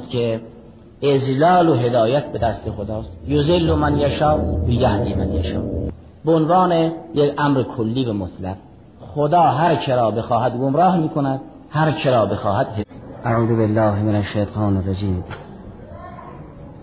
که 0.00 0.40
ازلال 1.02 1.68
و 1.68 1.74
هدایت 1.74 2.32
به 2.32 2.38
دست 2.38 2.70
خداست. 2.70 3.08
یزل 3.28 3.74
من 3.74 3.98
یشا 3.98 4.38
و 4.38 4.70
یهدی 4.70 5.14
من 5.14 5.32
یشا 5.32 5.62
به 6.24 6.32
عنوان 6.32 6.72
یک 7.14 7.34
امر 7.38 7.62
کلی 7.62 8.04
و 8.04 8.12
مطلق 8.12 8.56
خدا 9.14 9.42
هر 9.42 9.74
کرا 9.74 10.10
بخواهد 10.10 10.56
گمراه 10.56 10.96
می‌کند 10.96 11.40
هر 11.70 11.90
کرا 11.90 12.26
بخواهد 12.26 12.66
اعوذ 13.24 13.48
بالله 13.48 14.02
من 14.02 14.14
الشیطان 14.14 14.76
الرجیم. 14.76 15.24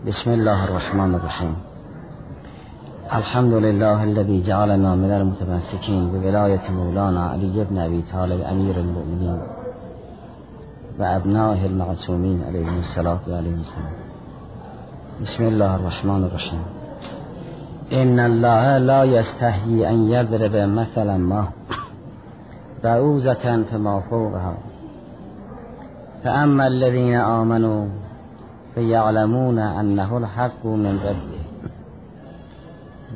بسم 0.07 0.31
الله 0.31 0.63
الرحمن 0.63 1.15
الرحیم. 1.15 1.55
الحمد 3.11 3.53
لله 3.53 4.03
الذي 4.03 4.43
جعلنا 4.43 4.95
من 4.95 5.11
المتمسكين 5.11 6.09
بولاية 6.11 6.71
مولانا 6.71 7.29
علي 7.29 7.65
بن 7.69 7.77
أبي 7.77 8.03
طالب 8.13 8.41
أمير 8.41 8.75
المؤمنين 8.75 9.58
وأبنائه 10.99 11.65
المعصومين 11.65 12.43
عليهم 12.47 12.79
الصلاة 12.79 13.19
وعليهم 13.27 13.59
السلام. 13.59 13.93
بسم 15.21 15.43
الله 15.43 15.75
الرحمن 15.75 16.23
الرحيم 16.23 16.61
إن 17.93 18.19
الله 18.19 18.77
لا 18.77 19.03
يستحيي 19.03 19.89
أن 19.89 20.11
يضرب 20.11 20.55
مثلا 20.55 21.17
ما 21.17 21.47
بعوزة 22.83 23.63
فما 23.63 23.99
فوقها. 23.99 24.57
فأما 26.23 26.67
الذين 26.67 27.15
آمنوا 27.15 27.87
فيعلمون 28.75 29.59
أنه 29.59 30.17
الحق 30.17 30.65
من 30.65 30.99
ربه. 31.05 31.43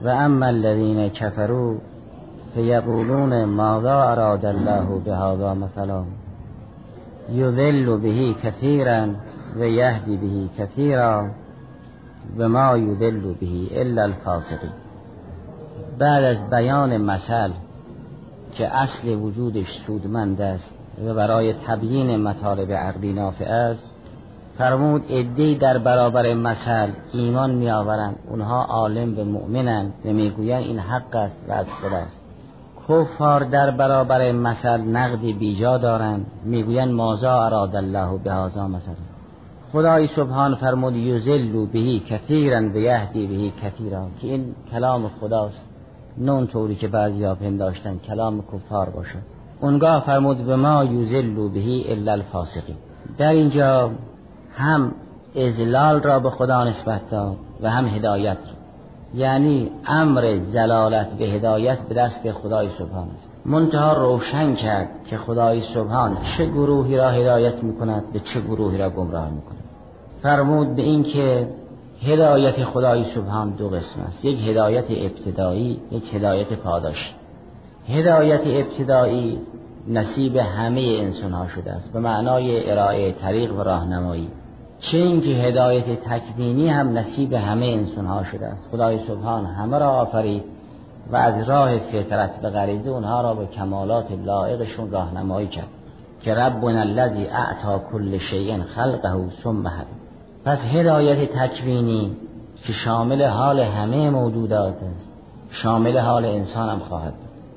وأما 0.06 0.50
الذين 0.50 1.08
كفروا 1.08 1.78
فيقولون 2.54 3.44
ماذا 3.45 3.94
أراد 3.94 4.45
الله 4.45 5.02
بهذا 5.06 5.54
مثلا. 5.54 6.23
یذل 7.32 7.98
به 7.98 8.34
کثیرا 8.34 9.08
و 9.55 9.66
یهدی 9.66 10.18
به 10.18 10.64
کثیرا 10.64 11.30
و 12.38 12.50
ما 12.50 12.77
یذل 12.77 13.34
به 13.34 13.81
الا 13.81 14.02
الفاسقی 14.02 14.70
بعد 16.00 16.23
از 16.23 16.50
بیان 16.50 16.98
مثل 16.98 17.52
که 18.53 18.75
اصل 18.75 19.08
وجودش 19.08 19.67
سودمند 19.88 20.42
است 20.42 20.72
و 21.06 21.14
برای 21.14 21.53
تبیین 21.53 22.17
مطالب 22.17 22.72
عقلی 22.72 23.14
نافع 23.14 23.45
است 23.45 23.89
فرمود 24.58 25.05
ادهی 25.09 25.55
در 25.55 25.78
برابر 25.78 26.33
مثل 26.33 26.92
ایمان 27.14 27.52
می 27.52 27.72
آورند 27.72 28.16
اونها 28.30 28.64
عالم 28.64 29.20
و 29.20 29.23
مؤمنند 29.23 29.94
و 30.05 30.09
می‌گویند 30.09 30.64
این 30.64 30.80
حق 30.80 31.16
است 31.16 31.36
و 31.48 31.52
از 31.52 31.66
خداست. 31.81 32.23
کفار 32.89 33.44
در 33.44 33.72
برابر 33.72 34.31
مثل 34.31 34.81
نقدی 34.81 35.34
بیجا 35.34 35.78
دارند. 35.78 36.26
می‌گویند 36.44 36.92
مازا 36.92 37.45
اراد 37.45 37.76
الله 37.76 38.17
به 38.23 38.31
هازا 38.31 38.67
مثلا. 38.67 38.95
خدای 39.73 40.08
سبحان 40.08 40.56
فرمود 40.56 40.95
یزلو 40.95 41.66
بهی 41.66 42.00
کثیرا 42.00 42.61
و 42.61 42.78
یهدی 42.78 43.28
بهی 43.28 43.54
کثیرا. 43.64 44.08
که 44.22 44.28
این 44.28 44.56
کلام 44.72 45.09
خداست. 45.22 45.61
نه 46.17 46.45
طوری 46.45 46.76
که 46.76 46.88
بعضی 46.88 47.23
ها 47.23 47.36
پنداشتن 47.36 47.98
کلام 47.98 48.44
کفار 48.54 48.89
باشه. 48.89 49.20
اونگاه 49.61 50.04
فرمود 50.06 50.38
به 50.38 50.56
ما 50.56 50.84
یزلو 50.84 51.50
بهی 51.50 51.86
الا 51.88 52.11
الفاسقی 52.11 52.76
در 53.17 53.31
اینجا 53.34 53.92
هم 54.56 54.92
ازلال 55.36 56.02
را 56.02 56.20
به 56.20 56.30
خدا 56.30 56.64
نسبت 56.64 57.09
داد 57.09 57.38
و 57.61 57.70
هم 57.70 57.86
هدایت 57.86 58.38
را. 58.38 58.62
یعنی 59.14 59.72
امر 59.86 60.38
زلالت 60.38 61.09
به 61.09 61.25
هدایت 61.25 61.80
به 61.80 61.95
دست 61.95 62.31
خدای 62.31 62.69
سبحان 62.69 63.08
است. 63.09 63.30
منتها 63.45 63.94
روشن 63.94 64.55
کرد 64.55 64.89
که 65.09 65.17
خدای 65.17 65.61
سبحان 65.61 66.17
چه 66.38 66.45
گروهی 66.45 66.97
را 66.97 67.09
هدایت 67.09 67.64
می‌کند 67.64 68.14
به 68.14 68.20
چه 68.20 68.42
گروهی 68.42 68.78
را 68.78 68.89
گمراه 68.89 69.30
می‌کند. 69.30 69.64
فرمود 70.22 70.75
به 70.75 70.81
این 70.81 71.03
که 71.03 71.47
هدایت 72.02 72.64
خدای 72.64 73.03
سبحان 73.03 73.50
دو 73.50 73.70
قسم 73.70 74.02
است. 74.02 74.25
یک 74.25 74.47
هدایت 74.47 74.86
ابتدایی 74.89 75.81
یک 75.92 76.16
هدایت 76.16 76.53
پاداش 76.53 77.14
هدایت 77.88 78.42
ابتدایی 78.45 79.42
نصیب 79.88 80.38
همه 80.38 80.98
انسان 80.99 81.32
ها 81.32 81.48
شده 81.48 81.71
است. 81.71 81.93
به 81.93 81.99
معنای 81.99 82.71
ارائه 82.71 83.11
طریق 83.11 83.59
و 83.59 83.64
راهنمایی. 83.64 84.27
چه 84.83 84.98
اینکه 84.98 85.30
هدایت 85.30 86.04
تکوینی 86.04 86.70
هم 86.70 86.98
نصیب 86.98 87.33
همه 87.33 87.66
انسان 87.66 88.05
ها 88.05 88.23
شده 88.23 88.45
است. 88.45 88.67
خدای 88.71 88.99
سبحان 89.08 89.45
همه 89.45 89.80
را 89.80 89.89
آفرید 89.89 90.44
و 91.11 91.16
از 91.16 91.49
راه 91.49 91.77
فطرت 91.77 92.42
به 92.42 92.49
غریزه 92.49 92.89
اونها 92.89 93.21
را 93.21 93.33
به 93.33 93.45
کمالات 93.45 94.05
لایقشون 94.26 94.92
راهنمایی 94.92 95.48
کرد 95.48 95.67
که 96.21 96.33
ربنا 96.33 96.80
الذی 96.80 97.26
اعطا 97.26 97.80
کل 97.92 98.17
شیء 98.17 98.64
خلقه 98.64 99.30
ثم 99.44 99.67
هد. 99.67 99.88
پس 100.45 100.58
هدایت 100.58 101.32
تکوینی 101.32 102.17
که 102.64 102.73
شامل 102.73 103.23
حال 103.23 103.60
همه 103.60 104.10
موجودات 104.10 104.76
است 104.76 105.08
شامل 105.50 105.98
حال 105.98 106.26
انسان 106.26 106.70
هم 106.70 106.80
خواهد 106.80 107.14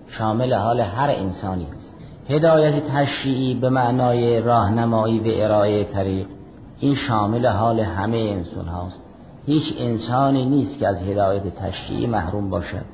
شامل 0.09 0.55
حال 0.55 0.81
هر 0.81 1.11
انسانی 1.11 1.67
است. 1.77 1.93
هدایت 2.29 2.83
تشریعی 2.95 3.55
به 3.55 3.69
معنای 3.69 4.41
راهنمایی 4.41 5.19
و 5.19 5.45
ارائه 5.45 5.85
طریق 5.85 6.27
این 6.81 6.95
شامل 6.95 7.47
حال 7.47 7.81
همه 7.81 8.17
انسان 8.17 8.69
هاست. 8.69 9.01
هیچ 9.47 9.75
انسانی 9.79 10.45
نیست 10.45 10.79
که 10.79 10.89
از 10.89 11.03
هدایت 11.03 11.55
تشریعی 11.55 12.07
محروم 12.07 12.51
باشد. 12.51 12.85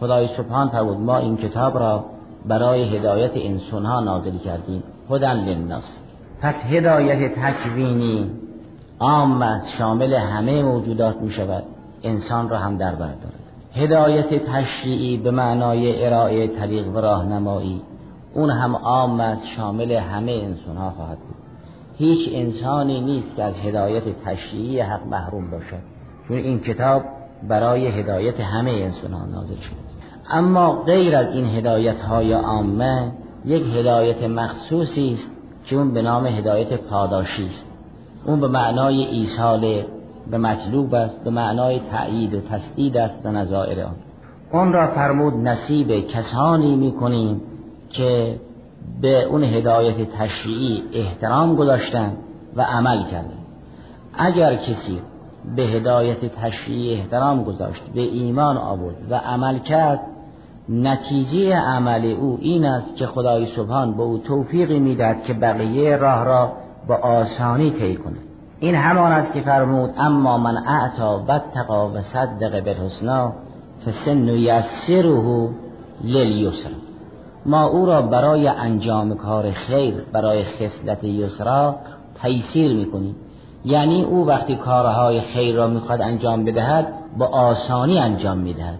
خدای 0.00 0.28
سبحان 0.28 0.68
فرمود 0.68 0.98
ما 0.98 1.16
این 1.16 1.36
کتاب 1.36 1.78
را 1.78 2.04
برای 2.46 2.96
هدایت 2.96 3.32
انسان 3.34 3.84
ها 3.86 4.00
نازل 4.00 4.38
کردیم. 4.38 4.82
هدن 5.10 5.36
للناس 5.36 5.96
پس 6.40 6.54
هدایت 6.54 7.34
تکوینی 7.34 8.30
عام 9.00 9.60
شامل 9.64 10.14
همه 10.14 10.62
موجودات 10.62 11.16
می 11.16 11.30
شود. 11.30 11.64
انسان 12.02 12.48
را 12.48 12.58
هم 12.58 12.76
در 12.76 12.94
بر 12.94 13.06
دارد. 13.06 13.40
هدایت 13.74 14.44
تشریعی 14.44 15.16
به 15.16 15.30
معنای 15.30 16.06
ارائه 16.06 16.48
طریق 16.48 16.88
و 16.88 16.98
راهنمایی 16.98 17.82
اون 18.34 18.50
هم 18.50 18.76
عام 18.76 19.38
شامل 19.56 19.92
همه 19.92 20.32
انسان 20.32 20.76
ها 20.76 20.90
خواهد 20.90 21.18
بود. 21.18 21.39
هیچ 22.00 22.30
انسانی 22.32 23.00
نیست 23.00 23.36
که 23.36 23.42
از 23.42 23.54
هدایت 23.58 24.02
تشریعی 24.24 24.80
حق 24.80 25.06
محروم 25.06 25.50
باشد 25.50 25.82
چون 26.28 26.36
این 26.36 26.60
کتاب 26.60 27.02
برای 27.48 27.86
هدایت 27.86 28.40
همه 28.40 28.70
انسان 28.70 29.12
ها 29.12 29.26
نازل 29.26 29.56
شده 29.56 29.76
اما 30.30 30.82
غیر 30.82 31.16
از 31.16 31.34
این 31.34 31.46
هدایت 31.46 32.00
های 32.00 32.32
عامه 32.32 33.12
یک 33.44 33.62
هدایت 33.76 34.22
مخصوصی 34.22 35.12
است 35.12 35.30
که 35.64 35.76
اون 35.76 35.94
به 35.94 36.02
نام 36.02 36.26
هدایت 36.26 36.74
پاداشی 36.74 37.46
است. 37.46 37.66
اون 38.24 38.40
به 38.40 38.48
معنای 38.48 39.04
ایصال 39.04 39.82
به 40.30 40.38
مطلوب 40.38 40.94
است 40.94 41.24
به 41.24 41.30
معنای 41.30 41.80
تأیید 41.90 42.34
و 42.34 42.40
تسدید 42.40 42.96
است 42.96 43.22
به 43.22 43.30
نظائر 43.30 43.82
آن. 43.82 43.94
اون 44.52 44.72
را 44.72 44.86
فرمود 44.86 45.34
نصیب 45.34 46.06
کسانی 46.06 46.76
می‌کنیم 46.76 47.40
که 47.90 48.40
به 49.00 49.22
اون 49.22 49.44
هدایت 49.44 50.10
تشریعی 50.10 50.82
احترام 50.92 51.56
گذاشتن 51.56 52.16
و 52.56 52.62
عمل 52.62 53.10
کردن. 53.10 53.38
اگر 54.14 54.56
کسی 54.56 55.00
به 55.56 55.62
هدایت 55.62 56.34
تشریعی 56.34 56.94
احترام 56.94 57.44
گذاشت 57.44 57.82
به 57.94 58.00
ایمان 58.00 58.56
آورد 58.56 58.96
و 59.10 59.14
عمل 59.14 59.58
کرد 59.58 60.00
نتیجه 60.68 61.56
عمل 61.56 62.04
او 62.04 62.38
این 62.40 62.64
است 62.64 62.96
که 62.96 63.06
خدای 63.06 63.46
سبحان 63.46 63.96
به 63.96 64.02
او 64.02 64.18
توفیقی 64.18 64.78
می‌دهد 64.78 65.22
که 65.22 65.34
بقیه 65.34 65.96
راه 65.96 66.24
را 66.24 66.52
با 66.88 66.94
آسانی 66.94 67.70
طی 67.70 67.96
کند. 67.96 68.18
این 68.60 68.74
همان 68.74 69.12
است 69.12 69.32
که 69.32 69.40
فرمود 69.40 69.90
اما 69.98 70.38
من 70.38 70.56
اعتا 70.56 71.40
تقا 71.54 71.88
و 71.88 72.00
صدق 72.00 72.64
بالحسنا 72.64 73.32
فسن 73.86 74.28
یسره 74.28 75.48
لیلیسر 76.04 76.70
ما 77.46 77.64
او 77.64 77.86
را 77.86 78.02
برای 78.02 78.48
انجام 78.48 79.14
کار 79.14 79.50
خیر 79.50 79.94
برای 80.12 80.44
خصلت 80.44 81.04
یسرا 81.04 81.76
تیسیر 82.22 82.76
می‌کنیم. 82.76 83.16
یعنی 83.64 84.02
او 84.02 84.26
وقتی 84.26 84.56
کارهای 84.56 85.20
خیر 85.20 85.56
را 85.56 85.66
می‌خواد 85.66 86.02
انجام 86.02 86.44
بدهد 86.44 86.86
با 87.18 87.26
آسانی 87.26 87.98
انجام 87.98 88.38
می‌دهد. 88.38 88.78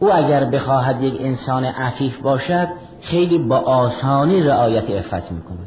او 0.00 0.14
اگر 0.14 0.44
بخواهد 0.44 1.02
یک 1.02 1.16
انسان 1.20 1.64
عفیف 1.64 2.20
باشد 2.20 2.68
خیلی 3.00 3.38
با 3.38 3.56
آسانی 3.56 4.42
رعایت 4.42 4.90
افت 4.90 5.32
می‌کنه 5.32 5.58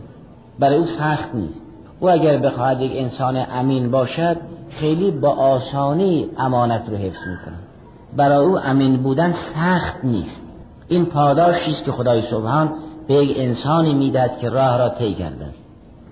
برای 0.59 0.77
او 0.77 0.85
سخت 0.85 1.35
نیست. 1.35 1.61
او 1.99 2.09
اگر 2.09 2.37
بخواهد 2.37 2.81
یک 2.81 2.91
انسان 2.95 3.45
امین 3.51 3.91
باشد 3.91 4.37
خیلی 4.69 5.11
با 5.11 5.29
آسانی 5.29 6.29
امانت 6.37 6.89
رو 6.89 6.97
حفظ 6.97 7.27
می‌کنه 7.27 7.57
برای 8.17 8.45
او 8.45 8.59
امین 8.59 8.97
بودن 8.97 9.31
سخت 9.31 9.95
نیست. 10.03 10.41
این 10.91 11.05
پاداشی 11.05 11.71
است 11.71 11.83
که 11.83 11.91
خدای 11.91 12.21
سبحان 12.21 12.73
به 13.07 13.13
یک 13.13 13.37
انسانی 13.39 13.93
می‌داد 13.93 14.37
که 14.37 14.49
راه 14.49 14.77
را 14.77 14.89
طی 14.89 15.13
کرده 15.13 15.45
است. 15.45 15.63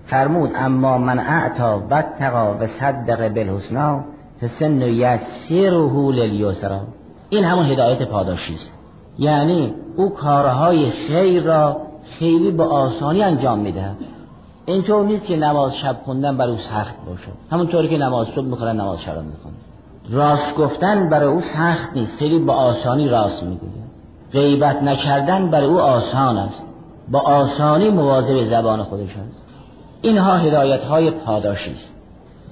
فرمود 0.06 0.50
اما 0.54 0.98
من 0.98 1.18
اعطا 1.18 1.82
و 1.90 2.02
تقا 2.18 2.56
و 2.60 2.66
صدق 2.66 3.28
بالحسنا 3.28 4.04
فسن 4.42 4.80
یسره 4.80 6.26
لیسرا 6.26 6.80
این 7.28 7.44
همون 7.44 7.66
هدایت 7.66 8.02
پاداشی 8.02 8.54
است. 8.54 8.72
یعنی 9.18 9.74
او 9.96 10.10
کارهای 10.10 10.90
خیر 10.90 11.42
را 11.42 11.76
خیلی 12.18 12.50
به 12.50 12.64
آسانی 12.64 13.22
انجام 13.22 13.58
می‌دهد. 13.58 13.96
اینطور 14.66 15.06
نیست 15.06 15.26
که 15.26 15.36
نماز 15.36 15.76
شب 15.76 15.96
خوندن 16.04 16.36
برای 16.36 16.52
او 16.52 16.58
سخت 16.58 16.94
باشه. 17.06 17.28
همونطوری 17.52 17.88
که 17.88 17.98
نماز 17.98 18.26
صبح 18.26 18.44
می‌خونه 18.44 18.72
نماز 18.72 19.00
شب 19.00 19.16
می‌خونه 19.16 19.54
راست 20.10 20.54
گفتن 20.54 21.08
برای 21.08 21.28
او 21.28 21.40
سخت 21.40 21.90
نیست. 21.94 22.18
خیلی 22.18 22.38
با 22.38 22.54
آسانی 22.54 23.08
راست 23.08 23.42
می‌گوید. 23.42 23.79
غیبت 24.32 24.82
نکردن 24.82 25.50
برای 25.50 25.66
او 25.66 25.80
آسان 25.80 26.38
است. 26.38 26.64
با 27.08 27.20
آسانی 27.20 27.90
مواظب 27.90 28.42
زبان 28.42 28.82
خودش 28.82 29.16
است. 29.16 29.44
اینها 30.02 30.36
هدایت 30.36 30.84
های 30.84 31.10
پاداشی 31.10 31.72
است. 31.72 31.92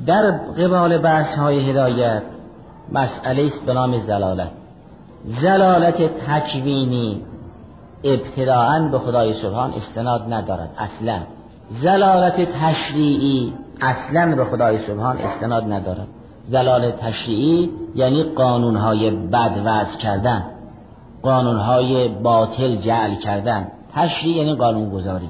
در 0.07 0.31
قبال 0.31 0.99
بحث 0.99 1.39
های 1.39 1.71
هدایت 1.71 2.23
مسئله 2.93 3.47
است 3.47 3.67
به 3.67 3.73
نام 3.73 3.99
زلالت. 3.99 4.51
زلالت 5.25 6.27
تکوینی 6.27 7.23
ابتداعا 8.05 8.89
به 8.93 8.99
خدای 8.99 9.35
سبحان 9.35 9.73
استناد 9.73 10.33
ندارد 10.33 10.71
اصلا. 10.79 11.21
زلالت 11.83 12.53
تشریعی 12.63 13.53
اصلا 13.81 14.37
به 14.37 14.45
خدای 14.45 14.79
سبحان 14.79 15.19
استناد 15.19 15.73
ندارد. 15.73 16.07
زلالت 16.49 16.97
تشریعی 16.97 17.71
یعنی 17.95 18.23
قانونهای 18.23 19.11
بد 19.11 19.63
وضع 19.65 19.99
کردن. 19.99 20.45
قانونهای 21.23 22.09
باطل 22.09 22.77
جعل 22.77 23.15
کردن. 23.15 23.67
تشریع 23.95 24.37
یعنی 24.37 24.55
قانون 24.55 24.91
گذاری 24.91 25.29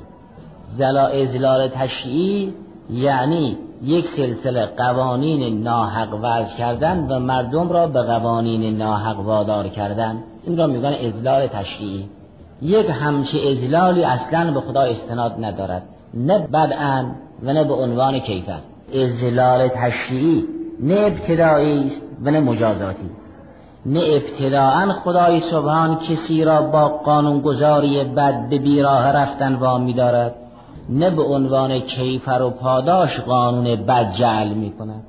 ازلال 1.22 1.68
تشریعی 1.68 2.54
یعنی 2.90 3.58
یک 3.82 4.06
سلسله 4.06 4.66
قوانین 4.66 5.62
ناحق 5.62 6.14
وضع 6.22 6.56
کردن 6.56 7.06
و 7.10 7.18
مردم 7.18 7.68
را 7.68 7.86
به 7.86 8.02
قوانین 8.02 8.76
ناحق 8.76 9.20
وادار 9.20 9.68
کردن. 9.68 10.22
این 10.44 10.58
را 10.58 10.66
میگن 10.66 10.92
ازلال 10.92 11.46
تشریعی. 11.46 12.08
یک 12.62 12.86
همچه 12.90 13.38
ازلالی 13.50 14.04
اصلا 14.04 14.50
به 14.50 14.60
خدا 14.60 14.80
استناد 14.80 15.44
ندارد. 15.44 15.82
نه 16.14 16.38
بدعا 16.38 17.04
و 17.42 17.52
نه 17.52 17.64
به 17.64 17.74
عنوان 17.74 18.18
کیفر 18.18 18.58
ازلال 18.94 19.68
تشریعی 19.68 20.44
نه 20.80 20.94
ابتدایی 20.94 21.86
است 21.86 22.02
و 22.24 22.30
نه 22.30 22.40
مجازاتی. 22.40 23.10
نه 23.86 24.00
ابتداعا 24.04 24.92
خدای 24.92 25.40
سبحان 25.40 25.98
کسی 25.98 26.44
را 26.44 26.62
با 26.62 26.88
قانونگذاری 26.88 28.04
بد 28.04 28.48
به 28.48 28.58
بیراه 28.58 29.12
رفتن 29.12 29.54
وامی 29.54 29.92
دارد 29.92 30.34
نه 30.88 31.10
به 31.10 31.22
عنوان 31.22 31.78
کیفر 31.78 32.42
و 32.42 32.50
پاداش 32.50 33.20
قانون 33.20 33.76
بد 33.76 34.12
جعل 34.12 34.48
می 34.48 34.70
کند 34.70 35.02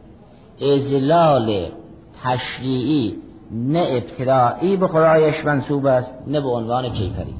ازلال 0.61 1.65
تشریعی 2.23 3.15
نه 3.51 3.85
ابتداعی 3.89 4.77
به 4.77 4.87
خدایش 4.87 5.45
منصوب 5.45 5.85
است 5.85 6.13
نه 6.27 6.41
به 6.41 6.49
عنوان 6.49 6.89
کیفری. 6.89 7.35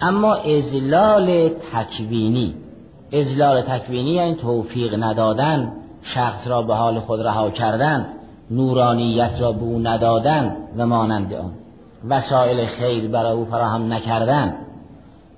اما 0.00 0.34
ازلال 0.34 1.48
تکوینی 1.48 2.54
ازلال 3.12 3.60
تکوینی 3.60 4.10
یعنی 4.10 4.34
توفیق 4.34 5.02
ندادن 5.02 5.72
شخص 6.02 6.46
را 6.46 6.62
به 6.62 6.74
حال 6.74 7.00
خود 7.00 7.20
رها 7.20 7.50
کردن 7.50 8.06
نورانیت 8.50 9.40
را 9.40 9.52
به 9.52 9.62
او 9.62 9.78
ندادن 9.78 10.56
و 10.76 10.86
مانند 10.86 11.34
آن. 11.34 11.52
وسایل 12.08 12.66
خیر 12.66 13.08
برای 13.08 13.32
او 13.32 13.44
فراهم 13.44 13.92
نکردن. 13.92 14.54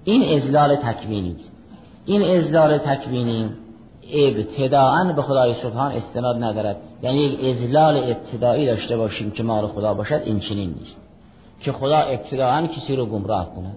این 0.04 0.36
ازلال 0.36 0.76
تکوینی 0.76 1.36
است. 1.38 1.52
این 2.06 2.22
ازلال 2.22 2.78
تکوینی 2.78 3.50
ابتداعا 4.12 5.12
به 5.12 5.22
خدای 5.22 5.54
سبحان 5.54 5.92
استناد 5.92 6.44
ندارد. 6.44 6.76
یعنی 7.02 7.18
یک 7.18 7.56
ازلال 7.56 7.96
ابتدایی 7.96 8.66
داشته 8.66 8.96
باشیم 8.96 9.30
که 9.30 9.42
مال 9.42 9.66
خدا 9.66 9.94
باشد 9.94 10.22
این 10.24 10.40
چنین 10.40 10.74
نیست. 10.80 10.96
که 11.60 11.72
خدا 11.72 11.98
ابتداعا 11.98 12.66
کسی 12.66 12.96
رو 12.96 13.06
گمراه 13.06 13.54
کند. 13.54 13.76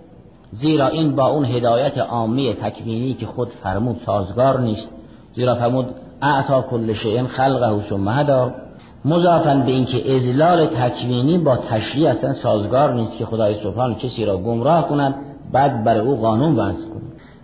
زیرا 0.51 0.87
این 0.87 1.15
با 1.15 1.27
اون 1.27 1.45
هدایت 1.45 1.97
عامی 1.97 2.53
تکوینی 2.53 3.13
که 3.13 3.25
خود 3.25 3.49
فرمود 3.63 4.01
سازگار 4.05 4.59
نیست. 4.59 4.89
زیرا 5.35 5.55
فرمود 5.55 5.95
اعطا 6.21 6.61
کل 6.61 6.93
شیء 6.93 7.27
خلقه 7.27 7.89
ثم 7.89 8.09
هدا 8.09 8.51
مضافن 9.05 9.61
به 9.61 9.71
اینکه 9.71 10.15
ازلال 10.15 10.65
تکوینی 10.65 11.37
با 11.37 11.57
تشریع 11.57 12.09
اصلا 12.09 12.33
سازگار 12.33 12.93
نیست 12.93 13.17
که 13.17 13.25
خدای 13.25 13.55
سبحان 13.63 13.95
کسی 13.95 14.25
را 14.25 14.37
گمراه 14.37 14.87
کند 14.87 15.15
بعد 15.51 15.83
بر 15.83 15.97
او 15.97 16.15
قانون 16.15 16.55
وضع 16.55 16.87
کند. 16.87 16.95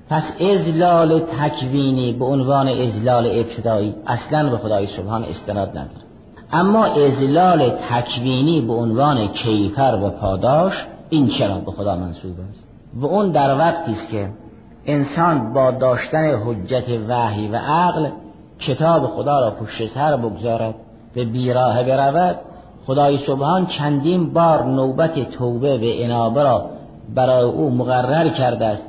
پس 0.10 0.24
ازلال 0.42 1.20
تکوینی 1.20 2.14
به 2.14 2.26
عنوان 2.26 2.68
ازلال 2.68 3.26
ابتدایی 3.26 3.96
اصلا 4.08 4.50
به 4.50 4.58
خدای 4.58 4.88
سبحان 4.88 5.24
استناد 5.24 5.70
نداره 5.70 6.12
اما 6.52 6.86
ازلال 6.86 7.70
تکوینی 7.70 8.62
به 8.62 8.74
عنوان 8.74 9.28
کیفر 9.28 10.00
و 10.04 10.10
پاداش 10.10 10.86
این 11.10 11.28
چرا 11.28 11.58
به 11.58 11.72
خدا 11.72 11.96
منصوب 11.96 12.36
است؟ 12.50 12.64
و 12.96 13.06
اون 13.06 13.32
در 13.32 13.58
وقتی 13.58 13.92
است 13.92 14.10
که 14.10 14.30
انسان 14.86 15.54
با 15.54 15.72
داشتن 15.72 16.42
حجت 16.46 16.90
وحی 17.08 17.48
و 17.48 17.56
عقل 17.56 18.08
کتاب 18.60 19.08
خدا 19.08 19.40
را 19.40 19.52
پشت 19.52 19.88
سر 19.88 20.18
بگذارد. 20.18 20.76
به 21.14 21.26
بیراه 21.26 21.84
برود 21.84 22.36
خدای 22.88 23.18
سبحان 23.18 23.66
چندین 23.66 24.34
بار 24.34 24.66
نوبت 24.66 25.32
توبه 25.32 25.78
و 25.78 25.82
انابه 25.84 26.44
را 26.44 26.66
برای 27.16 27.44
او 27.44 27.70
مقرر 27.70 28.30
کرده 28.30 28.66
است. 28.66 28.84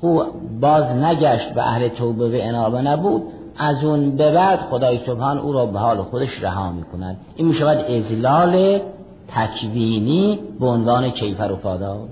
او 0.00 0.22
باز 0.60 0.90
نگشت 0.90 1.48
به 1.54 1.62
اهل 1.62 1.88
توبه 1.88 2.28
و 2.28 2.32
انابه 2.34 2.82
نبود. 2.82 3.22
از 3.58 3.84
اون 3.84 4.16
به 4.16 4.30
بعد 4.30 4.58
خدای 4.58 4.98
سبحان 5.06 5.38
او 5.38 5.52
را 5.52 5.66
به 5.66 5.78
حال 5.78 6.02
خودش 6.02 6.42
رها 6.42 6.72
می 6.72 6.82
کند 6.82 7.16
این 7.36 7.48
می 7.48 7.54
شود 7.54 7.78
ازلال 7.78 8.80
تکوینی 9.28 10.38
به 10.60 10.66
عنوان 10.66 11.10
کیفر 11.10 11.52
و 11.52 11.56
پاداش. 11.56 12.08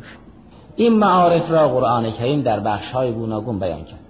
این 0.76 0.98
معارف 0.98 1.50
را 1.50 1.68
قرآن 1.68 2.10
کریم 2.10 2.42
در 2.42 2.60
بخش 2.60 2.92
های 2.92 3.12
گوناگون 3.12 3.58
بیان 3.58 3.84
کرد. 3.84 4.00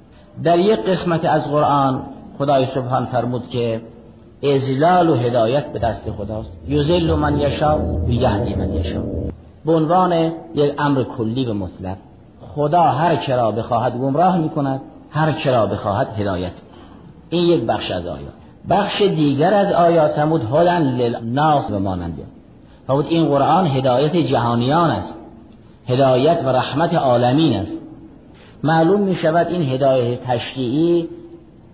در 0.44 0.58
یک 0.58 0.80
قسمت 0.80 1.24
از 1.24 1.44
قرآن 1.44 2.02
خدای 2.38 2.66
سبحان 2.66 3.06
فرمود 3.06 3.48
که 3.48 3.80
ازلال 4.42 5.08
و 5.10 5.14
هدایت 5.14 5.72
به 5.72 5.78
دست 5.78 6.10
خداست. 6.10 6.50
یزل 6.68 7.14
من 7.14 7.38
یشا 7.38 7.78
و 7.78 8.10
یهدی 8.10 8.54
من 8.54 8.74
یشا 8.74 9.02
به 9.64 9.72
عنوان 9.72 10.12
یک 10.54 10.74
امر 10.78 11.02
کلی 11.02 11.44
به 11.44 11.52
مطلق 11.52 11.96
خدا 12.54 12.82
هر 12.82 13.16
کرا 13.16 13.50
بخواهد 13.50 13.98
گمراه 13.98 14.38
می‌کند 14.38 14.80
هر 15.10 15.32
کرا 15.32 15.66
بخواهد 15.66 16.08
هدایت. 16.18 16.52
این 17.30 17.44
یک 17.44 17.60
بخش 17.60 17.90
از 17.90 18.06
آیات. 18.06 18.32
بخش 18.70 19.02
دیگر 19.02 19.54
از 19.54 19.72
آیات 19.72 20.10
فرمود 20.10 20.42
هدن 20.52 20.82
للناس 20.82 21.70
و 21.70 21.78
مانند 21.78 22.18
فرمود 22.86 23.06
این 23.08 23.28
قرآن 23.28 23.66
هدایت 23.66 24.16
جهانیان 24.16 24.90
است. 24.90 25.14
هدایت 25.88 26.42
و 26.44 26.48
رحمت 26.48 26.94
عالمین 26.94 27.56
است. 27.56 27.72
معلوم 28.62 29.00
می 29.00 29.16
شود 29.16 29.46
این 29.46 29.62
هدایت 29.62 30.24
تشریعی 30.24 31.08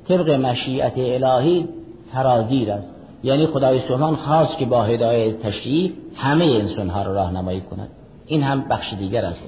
طبق 0.09 0.31
مشیعت 0.31 0.93
الهی 0.97 1.69
ترازیر 2.13 2.73
است. 2.73 2.91
یعنی 3.23 3.47
خدای 3.47 3.81
سبحان 3.81 4.17
خواست 4.17 4.59
که 4.59 4.67
با 4.67 4.83
هدایت 4.83 5.39
تشریعی 5.39 5.95
همه 6.15 6.45
انسان 6.45 6.91
ها 6.91 7.03
را 7.03 7.13
راهنمایی 7.13 7.61
کند. 7.61 7.89
این 8.27 8.43
هم 8.43 8.61
بخش 8.61 8.95
دیگر 8.95 9.25
است. 9.25 9.41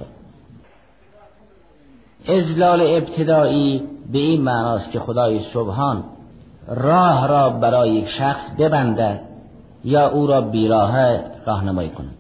ازلال 2.29 2.81
ابتدایی 2.81 3.83
به 4.13 4.19
این 4.19 4.43
معناست 4.43 4.93
که 4.93 5.01
خدای 5.01 5.41
سبحان 5.41 6.05
راه 6.69 7.27
را 7.27 7.51
برای 7.51 7.91
یک 7.91 8.09
شخص 8.09 8.51
ببنده 8.59 9.21
یا 9.85 10.09
او 10.09 10.27
را 10.27 10.41
بیراه 10.41 11.17
راهنمایی 11.47 11.89
کند. 11.89 12.15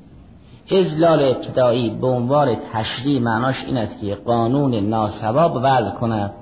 ازلال 0.70 1.22
ابتدایی 1.22 1.90
به 1.90 2.06
عنوان 2.06 2.56
تشریع 2.72 3.20
معناش 3.20 3.64
این 3.64 3.76
است 3.76 4.00
که 4.00 4.14
قانون 4.14 4.74
ناسواب 4.74 5.60
وضع 5.62 5.90
کند 5.90 6.32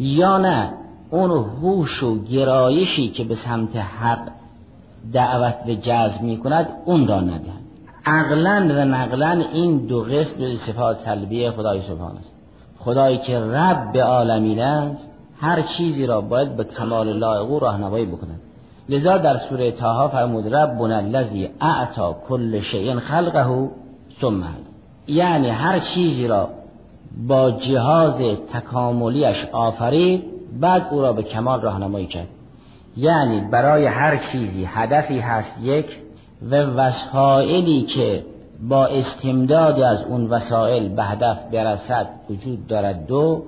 یا 0.00 0.38
نه 0.38 0.72
اون 1.14 1.30
هوش 1.30 2.02
و 2.02 2.18
گرایشی 2.22 3.08
که 3.08 3.24
به 3.24 3.34
سمت 3.34 3.76
حق 3.76 4.28
دعوت 5.12 5.54
و 5.66 5.74
جذب 5.74 6.22
می 6.22 6.36
کند 6.36 6.68
اون 6.84 7.08
را 7.08 7.20
ندهد. 7.20 7.64
عقلا 8.06 8.66
و 8.70 8.84
نقلا 8.84 9.44
این 9.52 9.86
دو 9.86 10.02
قسم 10.02 10.38
به 10.38 10.56
صفات 10.56 10.98
سلبیه 10.98 11.50
خدای 11.50 11.82
سبحان 11.82 12.16
است. 12.16 12.32
خدایی 12.78 13.18
که 13.18 13.38
رب 13.38 13.96
عالمین 13.96 14.60
است 14.60 15.08
هر 15.40 15.62
چیزی 15.62 16.06
را 16.06 16.20
باید 16.20 16.56
به 16.56 16.64
کمال 16.64 17.12
لایق 17.12 17.50
و 17.50 17.58
راهنمایی 17.58 18.06
بکند. 18.06 18.40
لذا 18.88 19.18
در 19.18 19.36
سوره 19.36 19.72
تاها 19.72 20.08
فرمود 20.08 20.54
ربنا 20.54 20.96
الذی 20.96 21.50
اعطا 21.60 22.16
کل 22.28 22.60
شیء 22.60 23.00
خلقه 23.00 23.68
ثم 24.20 24.44
یعنی 25.08 25.48
هر 25.48 25.78
چیزی 25.78 26.26
را 26.26 26.48
با 27.28 27.50
جهاز 27.50 28.14
تکاملیش 28.52 29.46
آفرید 29.52 30.33
بعد 30.60 30.86
او 30.90 31.00
را 31.00 31.12
به 31.12 31.22
کمال 31.22 31.60
راهنمایی 31.60 32.06
کرد. 32.06 32.28
یعنی 32.96 33.40
برای 33.40 33.86
هر 33.86 34.16
چیزی 34.16 34.64
هدفی 34.64 35.18
هست 35.18 35.60
یک 35.62 35.86
و 36.50 36.56
وسائلی 36.56 37.82
که 37.82 38.24
با 38.68 38.86
استمداد 38.86 39.80
از 39.80 40.02
اون 40.04 40.26
وسایل 40.26 40.88
به 40.88 41.02
هدف 41.02 41.38
برسد 41.52 42.08
وجود 42.30 42.66
دارد. 42.66 43.06
دو 43.06 43.42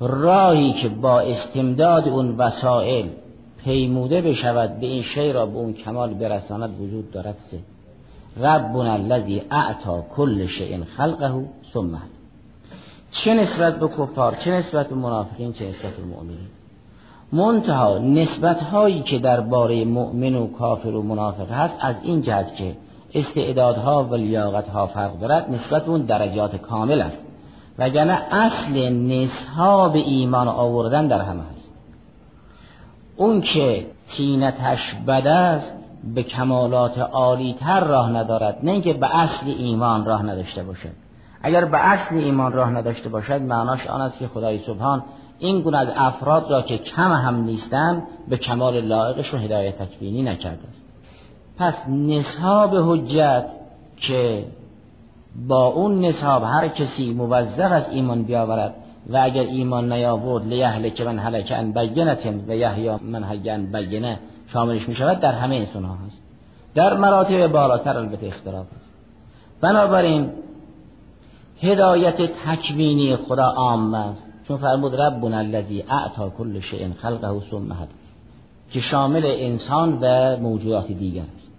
راهی 0.00 0.72
که 0.72 0.88
با 0.88 1.20
استمداد 1.20 2.08
اون 2.08 2.36
وسایل 2.36 3.10
پیموده 3.64 4.22
بشود 4.22 4.80
به 4.80 4.86
این 4.86 5.02
شی 5.02 5.32
را 5.32 5.46
به 5.46 5.56
اون 5.56 5.72
کمال 5.72 6.14
برساند 6.14 6.80
وجود 6.80 7.10
دارد. 7.10 7.36
سه 7.50 7.58
ربنا 8.36 8.92
الذی 8.92 9.42
اعطا 9.50 10.04
کل 10.16 10.46
شیء 10.46 10.84
خلقه 10.96 11.44
ثم 11.72 11.98
چه 13.10 13.34
نسبت 13.34 13.78
به 13.78 13.88
کفار 13.88 14.34
چه 14.34 14.50
نسبت 14.50 14.88
به 14.88 14.94
منافقین 14.94 15.52
چه 15.52 15.68
نسبت 15.68 15.92
به 15.96 16.02
مؤمنین؟ 16.02 16.48
منتها 17.32 17.98
نسبت 17.98 18.62
هایی 18.62 19.00
که 19.02 19.18
درباره 19.18 19.84
مؤمن 19.84 20.34
و 20.34 20.46
کافر 20.46 20.88
و 20.88 21.02
منافق 21.02 21.50
هست 21.50 21.74
از 21.80 21.96
این 22.02 22.22
جهت 22.22 22.56
که 22.56 22.76
استعدادها 23.14 24.04
و 24.04 24.14
لیاقتها 24.14 24.86
فرق 24.86 25.18
دارد 25.18 25.50
نسبت 25.50 25.88
اون 25.88 26.02
درجات 26.02 26.56
کامل 26.56 27.00
است. 27.00 27.18
وگرنه 27.78 28.12
اصل 28.30 28.88
نصحاب 28.88 29.94
ایمان 29.94 30.48
آوردن 30.48 31.06
در 31.06 31.20
همه 31.20 31.42
هست 31.42 31.70
اون 33.16 33.40
که 33.40 33.86
تینتش 34.08 34.94
بد 34.94 35.26
است 35.26 35.72
به 36.14 36.22
کمالات 36.22 36.98
عالی 36.98 37.56
تر 37.60 37.80
راه 37.80 38.10
ندارد 38.10 38.58
نه 38.62 38.70
اینکه 38.70 38.92
به 38.92 39.16
اصل 39.16 39.46
ایمان 39.46 40.04
راه 40.04 40.22
نداشته 40.22 40.62
باشد. 40.62 40.99
اگر 41.42 41.64
به 41.64 41.78
اصل 41.78 42.14
ایمان 42.14 42.52
راه 42.52 42.70
نداشته 42.70 43.08
باشد 43.08 43.42
معناش 43.42 43.86
آن 43.86 44.00
است 44.00 44.18
که 44.18 44.28
خدای 44.28 44.58
سبحان 44.58 45.04
این 45.38 45.60
گونه 45.60 45.78
از 45.78 45.88
افراد 45.96 46.50
را 46.50 46.62
که 46.62 46.78
کم 46.78 47.12
هم 47.12 47.44
نیستند 47.44 48.02
به 48.28 48.36
کمال 48.36 48.80
لایقش 48.80 49.34
و 49.34 49.36
هدایت 49.36 49.78
تکوینی 49.78 50.22
نکرده 50.22 50.68
است. 50.68 50.84
پس 51.58 51.88
نصاب 51.88 52.74
حجت 52.74 53.44
که 53.96 54.44
با 55.48 55.66
اون 55.66 56.04
نصاب 56.04 56.42
هر 56.42 56.68
کسی 56.68 57.14
موظف 57.14 57.72
از 57.72 57.88
ایمان 57.90 58.22
بیاورد 58.22 58.74
و 59.08 59.20
اگر 59.22 59.42
ایمان 59.42 59.92
نیاورد 59.92 60.46
لیهل 60.46 60.88
که 60.88 61.04
من 61.04 61.18
هلک 61.18 61.52
ان 61.56 61.72
بینتن 61.72 62.44
و 62.48 62.56
یحیا 62.56 63.00
من 63.02 63.24
هیان 63.24 63.72
بینه 63.72 64.18
شاملش 64.46 64.88
می 64.88 64.94
شود 64.94 65.20
در 65.20 65.32
همه 65.32 65.56
انسان 65.56 65.84
ها 65.84 65.94
هست. 66.06 66.22
در 66.74 66.96
مراتب 66.96 67.46
بالاتر 67.46 67.96
البته 67.96 68.26
اختلاف 68.26 68.66
است. 68.76 68.90
بنابراین 69.60 70.30
هدایت 71.62 72.22
تکوینی 72.22 73.16
خدا 73.16 73.44
عام 73.44 73.94
است. 73.94 74.26
چون 74.48 74.56
فرمود 74.56 74.94
ربنا 74.94 75.38
الذی 75.38 75.82
اعطا 75.82 76.30
کل 76.30 76.60
شیء 76.60 76.88
خلقه 77.02 77.40
ثم 77.50 77.72
هدى. 77.72 77.94
که 78.70 78.80
شامل 78.80 79.22
انسان 79.24 79.98
و 80.02 80.36
موجودات 80.36 80.92
دیگر 80.92 81.22
است. 81.36 81.50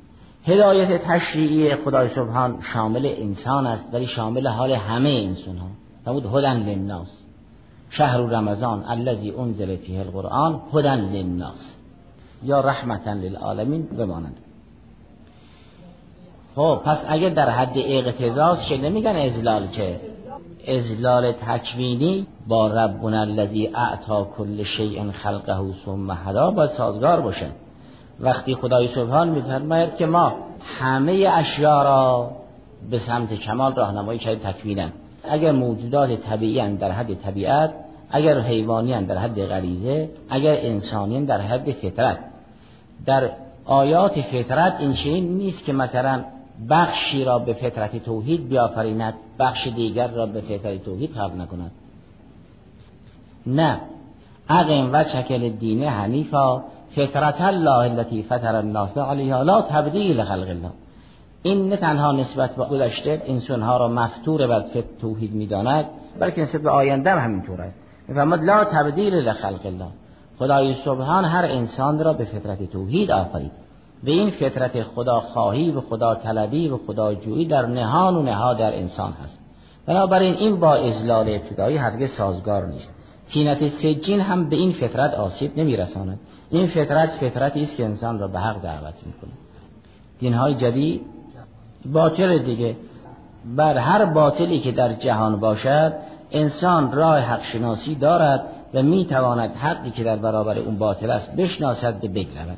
هدایت 0.46 1.04
تشریعی 1.08 1.76
خدای 1.76 2.10
سبحان 2.10 2.62
شامل 2.74 3.14
انسان 3.18 3.68
است 3.68 3.94
ولی 3.94 4.06
شامل 4.08 4.48
حال 4.48 4.72
همه 4.72 5.10
انسان 5.10 5.58
ها 5.58 5.68
فرمود 6.06 6.26
هدن 6.26 6.58
للناس. 6.58 7.24
شهر 7.90 8.18
رمضان 8.18 8.84
الذي 8.84 9.32
انزل 9.32 9.76
فیه 9.76 10.00
القرآن 10.00 10.62
هدن 10.74 11.00
للناس. 11.00 11.74
یا 12.44 12.60
رحمتا 12.60 13.14
للعالمین 13.14 13.86
بمانند 13.86 14.38
خب 16.56 16.82
پس 16.86 16.98
اگر 17.08 17.30
در 17.30 17.50
حد 17.50 17.74
اقتضاست 17.76 18.68
که 18.68 18.78
نمیگن 18.78 19.16
ازلال 19.16 19.68
که 19.68 20.00
ازلال 20.68 21.32
تکوینی 21.32 22.28
با 22.48 22.68
ربنا 22.68 23.22
الذی 23.22 23.68
اعطا 23.76 24.24
کل 24.24 24.64
شیء 24.64 25.12
خلقه 25.12 25.74
ثم 25.86 26.12
هدا 26.26 26.52
با 26.52 26.68
سازگار 26.68 27.22
باشه. 27.22 27.48
وقتی 28.20 28.56
خدای 28.56 28.88
سبحان 28.88 29.30
میفرماید 29.30 29.96
که 29.96 30.06
ما 30.06 30.34
همه 30.80 31.30
اشیا 31.34 31.84
را 31.84 32.32
به 32.90 32.98
سمت 32.98 33.34
کمال 33.34 33.74
راهنمایی 33.76 34.20
کرد 34.20 34.42
تکوینن 34.42 34.92
اگر 35.24 35.52
موجودات 35.52 36.22
طبیعی 36.22 36.78
در 36.78 36.92
حد 36.92 37.14
طبیعت 37.14 37.74
اگر 38.12 38.40
حیوانی 38.40 39.06
در 39.06 39.18
حد 39.18 39.46
غریزه 39.46 40.10
اگر 40.30 40.56
انسانی 40.62 41.26
در 41.26 41.42
حد 41.42 41.72
فطرت. 41.72 42.20
در 43.06 43.30
آیات 43.66 44.22
فطرت 44.22 44.76
این 44.80 44.94
چنین 44.94 45.38
نیست 45.38 45.66
که 45.66 45.74
مثلا 45.74 46.24
بخشی 46.70 47.24
را 47.24 47.40
به 47.40 47.54
فطرت 47.54 48.04
توحید 48.04 48.50
بیافریند 48.50 49.14
بخش 49.40 49.68
دیگر 49.68 50.08
را 50.08 50.26
به 50.26 50.42
فطرت 50.42 50.84
توحید 50.84 51.14
خلق 51.14 51.36
نکند. 51.36 51.72
نه. 53.48 53.82
اقیم 54.50 54.94
و 54.94 55.04
چکل 55.04 55.50
دینه 55.50 55.90
حنیفا 55.90 56.64
فطرت 56.96 57.42
الله 57.42 57.72
التي 57.72 58.24
فطر 58.24 58.56
الناس 58.56 58.98
علیها 58.98 59.44
لا 59.44 59.62
تبدیل 59.62 60.24
خلق 60.24 60.50
الله. 60.50 60.72
این 61.44 61.70
نه 61.70 61.76
تنها 61.78 62.12
نسبت 62.12 62.56
به 62.56 62.66
گذشته 62.66 63.22
انسانها 63.26 63.78
را 63.78 63.88
مفتور 63.88 64.48
بر 64.48 64.66
توحید 65.02 65.34
می‌داند 65.34 65.86
بلکه 66.20 66.42
نسبت 66.42 66.62
به 66.62 66.70
آینده 66.70 67.12
هم 67.12 67.20
همینطور 67.20 67.62
است. 67.62 67.76
میفرماد 68.08 68.44
لا 68.44 68.64
تبدیل 68.64 69.14
لخلق 69.14 69.66
الله. 69.66 69.88
خدای 70.40 70.74
سبحان 70.74 71.26
هر 71.26 71.46
انسان 71.46 72.04
را 72.04 72.14
به 72.14 72.26
فطرت 72.26 72.72
توحید 72.72 73.12
آفرید. 73.12 73.52
و 74.04 74.10
این 74.10 74.30
فطرت 74.30 74.84
خدا 74.84 75.20
خواهی 75.20 75.72
و 75.72 75.82
خدا 75.82 76.16
طلبی 76.16 76.68
و 76.68 76.78
خدا 76.78 77.16
جویی 77.16 77.46
در 77.46 77.66
نهان 77.66 78.16
و 78.16 78.22
نها 78.22 78.54
در 78.54 78.78
انسان 78.78 79.14
هست. 79.24 79.40
بنابراین 79.86 80.34
این 80.34 80.60
با 80.60 80.76
ازلال 80.76 81.30
ابتدایی 81.30 81.78
هرگز 81.78 82.10
سازگار 82.10 82.66
نیست. 82.66 82.94
تینت 83.30 83.68
سجین 83.68 84.22
هم 84.22 84.50
به 84.50 84.56
این 84.56 84.72
فطرت 84.72 85.14
آسیب 85.14 85.60
نمیرساند. 85.60 86.20
این 86.50 86.68
فطرت 86.68 87.10
فطرتی 87.10 87.62
است 87.62 87.76
که 87.76 87.86
انسان 87.86 88.20
را 88.20 88.28
به 88.28 88.40
حق 88.40 88.62
دعوت 88.62 88.94
می‌کنه 89.06 89.32
دینهای 90.20 90.56
جدید 90.56 91.02
باطل 91.86 92.38
دیگه. 92.38 92.76
بر 93.56 93.78
هر 93.78 94.06
باطلی 94.06 94.60
که 94.60 94.72
در 94.72 94.94
جهان 94.94 95.40
باشد 95.40 95.94
انسان 96.32 96.92
راه 96.92 97.20
حق 97.20 97.44
شناسی 97.44 97.96
دارد 97.96 98.44
و 98.74 98.84
می‌تواند 98.84 99.56
حقی 99.56 99.92
که 99.92 100.04
در 100.04 100.16
برابر 100.16 100.58
اون 100.58 100.78
باطل 100.78 101.12
است 101.12 101.36
بشناسد 101.36 102.04
و 102.04 102.08
بگذرد. 102.08 102.58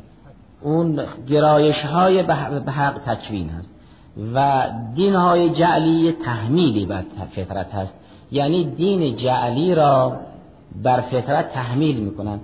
اون 0.64 1.04
گرایش 1.28 1.86
های 1.86 2.24
به 2.24 2.34
حق 2.72 3.02
تکوین 3.06 3.50
هست 3.50 3.74
و 4.34 4.68
دین 4.96 5.16
های 5.16 5.50
جعلی 5.50 6.12
تحمیلی 6.12 6.86
بر 6.86 7.04
فطرت 7.36 7.74
هست. 7.74 7.94
یعنی 8.32 8.64
دین 8.64 9.16
جعلی 9.16 9.76
را 9.76 10.18
بر 10.84 11.02
فطرت 11.02 11.54
تحمیل 11.54 12.00
می‌کنند 12.00 12.42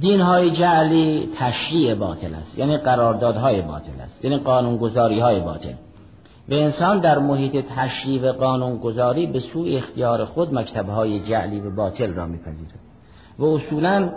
دین 0.00 0.20
های 0.20 0.50
جعلی 0.50 1.30
تشریع 1.36 1.94
باطل 1.94 2.34
است. 2.34 2.58
یعنی 2.58 2.76
قراردادهای 2.76 3.62
باطل 3.62 4.00
است. 4.04 4.24
یعنی 4.24 4.36
قانونگذاری 4.36 5.20
های 5.20 5.40
باطل. 5.40 5.72
و 6.48 6.54
انسان 6.54 6.98
در 6.98 7.18
محیط 7.18 7.64
تشریع 7.76 8.30
و 8.30 8.32
قانونگذاری 8.32 9.26
به 9.26 9.40
سوی 9.40 9.76
اختیار 9.76 10.24
خود 10.24 10.54
مکتب 10.54 10.88
های 10.88 11.20
جعلی 11.20 11.60
و 11.60 11.70
باطل 11.70 12.12
را 12.14 12.26
میپذیرد. 12.26 12.78
و 13.38 13.44
اصولا 13.44 14.08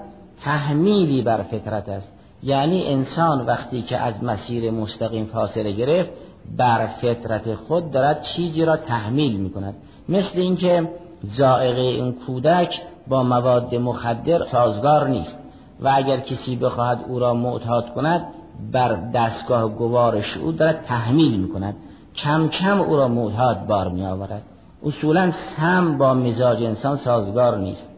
تحمیلی 0.41 1.21
بر 1.21 1.43
فطرت 1.43 1.89
است. 1.89 2.16
یعنی 2.43 2.87
انسان 2.87 3.45
وقتی 3.45 3.81
که 3.81 3.97
از 3.97 4.23
مسیر 4.23 4.71
مستقیم 4.71 5.25
فاصله 5.25 5.71
گرفت 5.71 6.09
بر 6.57 6.87
فطرت 6.87 7.55
خود 7.55 7.91
دارد 7.91 8.21
چیزی 8.21 8.65
را 8.65 8.77
تحمیل 8.77 9.37
می 9.37 9.49
کند 9.49 9.73
مثل 10.09 10.39
اینکه 10.39 10.91
زائقه 11.23 11.81
این 11.81 12.13
کودک 12.13 12.81
با 13.07 13.23
مواد 13.23 13.75
مخدر 13.75 14.45
سازگار 14.45 15.07
نیست 15.07 15.37
و 15.79 15.91
اگر 15.95 16.19
کسی 16.19 16.55
بخواهد 16.55 17.05
او 17.07 17.19
را 17.19 17.33
معتاد 17.33 17.93
کند 17.93 18.27
بر 18.71 18.95
دستگاه 19.13 19.69
گوارش 19.69 20.37
او 20.37 20.51
دارد 20.51 20.83
تحمیل 20.83 21.39
می 21.39 21.49
کند 21.49 21.75
کم 22.15 22.47
کم 22.49 22.81
او 22.81 22.97
را 22.97 23.07
معتاد 23.07 23.65
بار 23.65 23.89
می 23.89 24.05
آورد 24.05 24.41
اصولا 24.85 25.31
سم 25.31 25.97
با 25.97 26.13
مزاج 26.13 26.63
انسان 26.63 26.97
سازگار 26.97 27.57
نیست. 27.57 27.89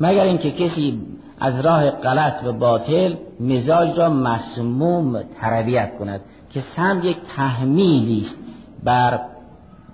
مگر 0.00 0.24
اینکه 0.24 0.50
کسی 0.50 1.02
از 1.40 1.60
راه 1.60 1.90
غلط 1.90 2.44
و 2.44 2.52
باطل 2.52 3.14
مزاج 3.40 3.98
را 3.98 4.08
مسموم 4.08 5.22
تربیت 5.40 5.98
کند 5.98 6.20
که 6.50 6.60
سم 6.60 7.00
یک 7.04 7.16
تحمیلی 7.36 8.20
است 8.20 8.38
بر 8.84 9.20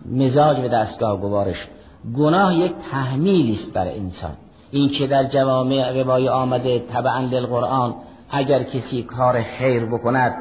مزاج 0.06 0.59
و 0.59 0.68
دستگاه 0.68 1.20
گوارش. 1.20 1.68
گناه 2.16 2.56
یک 2.56 2.73
تحمیلی 2.90 3.52
است 3.52 3.73
بر 3.73 3.88
انسان. 3.88 4.32
این 4.70 4.88
که 4.88 5.06
در 5.06 5.25
جوامع 5.25 6.02
روای 6.02 6.28
آمده 6.28 6.78
طبعا 6.78 7.20
للقرآن 7.20 7.94
اگر 8.30 8.62
کسی 8.62 9.02
کار 9.02 9.42
خیر 9.42 9.85
بکند 9.85 10.35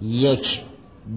یک 0.00 0.64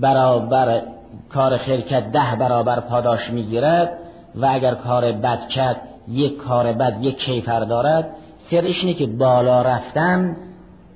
برابر 0.02 0.82
کار 1.30 1.58
خیر 1.58 1.82
کرد 1.82 2.12
ده 2.12 2.36
برابر 2.40 2.80
پاداش 2.80 3.30
می‌گیرد 3.30 3.98
و 4.36 4.48
اگر 4.50 4.76
کار 4.76 5.12
بد 5.12 5.48
کرد 5.48 5.82
یک 6.08 6.38
کار 6.38 6.74
بد 6.74 6.98
یک 7.02 7.18
کیفر 7.18 7.60
دارد 7.60 8.16
سرش 8.52 8.84
اینه 8.84 8.94
که 8.94 9.08
بالا 9.08 9.62
رفتن 9.62 10.38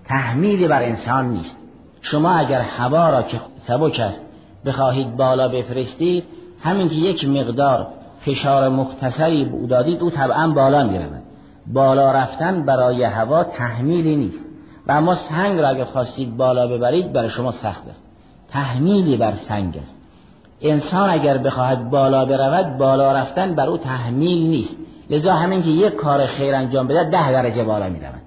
تحمیلی 0.06 0.68
بر 0.68 0.84
انسان 0.84 1.30
نیست. 1.30 1.58
شما 2.02 2.32
اگر 2.32 2.62
هوا 2.62 3.10
را 3.10 3.22
که 3.22 3.40
سبک 3.68 4.00
است 4.00 4.22
بخواهید 4.66 5.18
بالا 5.18 5.48
بفرستید 5.48 6.24
همین 6.62 6.90
که 6.90 6.96
یک 6.96 7.28
مقدار 7.28 7.88
فشار 8.20 8.70
مختصری 8.70 9.46
او 9.46 9.68
دادید 9.68 10.02
او 10.02 10.10
طبعا 10.10 10.48
بالا 10.48 10.84
می‌رود. 10.84 11.24
بالا 11.74 12.12
رفتن 12.12 12.66
برای 12.66 13.04
هوا 13.04 13.44
تحمیلی 13.44 14.16
نیست. 14.16 14.46
و 14.88 14.92
اما 14.92 15.16
سنگ 15.16 15.60
را 15.60 15.68
اگر 15.68 15.84
خواستید 15.84 16.38
بالا 16.38 16.68
ببرید 16.68 17.14
برای 17.14 17.30
شما 17.30 17.52
سخت 17.52 17.88
است. 17.90 18.04
تحمیلی 18.50 19.18
بر 19.18 19.34
سنگ 19.36 19.78
است. 19.78 19.96
انسان 20.62 21.10
اگر 21.10 21.38
بخواهد 21.38 21.90
بالا 21.90 22.26
برود 22.26 22.78
بالا 22.78 23.12
رفتن 23.12 23.56
بر 23.56 23.68
او 23.70 23.78
تحمیل 23.78 24.48
نیست. 24.48 24.78
لذا 25.10 25.34
همین 25.34 25.64
که 25.64 25.70
یک 25.70 25.96
کار 25.96 26.26
خیر 26.26 26.56
انجام 26.56 26.88
بده 26.88 27.04
ده 27.04 27.32
درجه 27.32 27.64
بالا 27.64 27.90
می 27.90 28.00
رود 28.00 28.22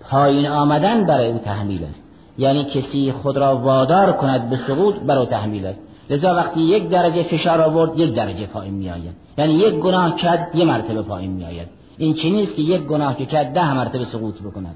پایین 0.00 0.48
آمدن 0.48 1.06
برای 1.06 1.32
او 1.32 1.38
تحمیل 1.38 1.84
است. 1.84 2.02
یعنی 2.38 2.64
کسی 2.64 3.12
خود 3.12 3.36
را 3.36 3.56
وادار 3.56 4.12
کند 4.12 4.50
به 4.50 4.56
سقوط 4.56 4.94
برای 4.94 5.26
تحمیل 5.26 5.66
است. 5.66 5.80
لذا 6.10 6.34
وقتی 6.34 6.60
یک 6.60 6.88
درجه 6.88 7.22
فشار 7.22 7.60
آورد 7.60 7.98
یک 7.98 8.14
درجه 8.14 8.46
پایین 8.46 8.74
می 8.74 8.90
آید 8.90 9.16
یعنی 9.38 9.54
یک 9.54 9.74
گناه 9.74 10.16
کرد 10.16 10.54
یه 10.54 10.64
مرتبه 10.64 11.02
پایین 11.02 11.30
می 11.30 11.44
آید 11.44 11.68
این 11.98 12.14
چی 12.14 12.30
نیست 12.30 12.54
که 12.54 12.62
یک 12.62 12.82
گناه 12.82 13.16
که 13.16 13.26
کرد 13.26 13.52
ده 13.52 13.74
مرتبه 13.74 14.04
سقوط 14.04 14.42
بکند؟ 14.42 14.74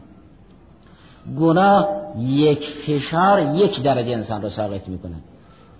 گناه 1.39 1.89
یک 2.19 2.69
فشار 2.87 3.41
یک 3.41 3.83
درجه 3.83 4.13
انسان 4.13 4.43
را 4.43 4.49
ساقط 4.49 4.89
می‌کند. 4.89 5.23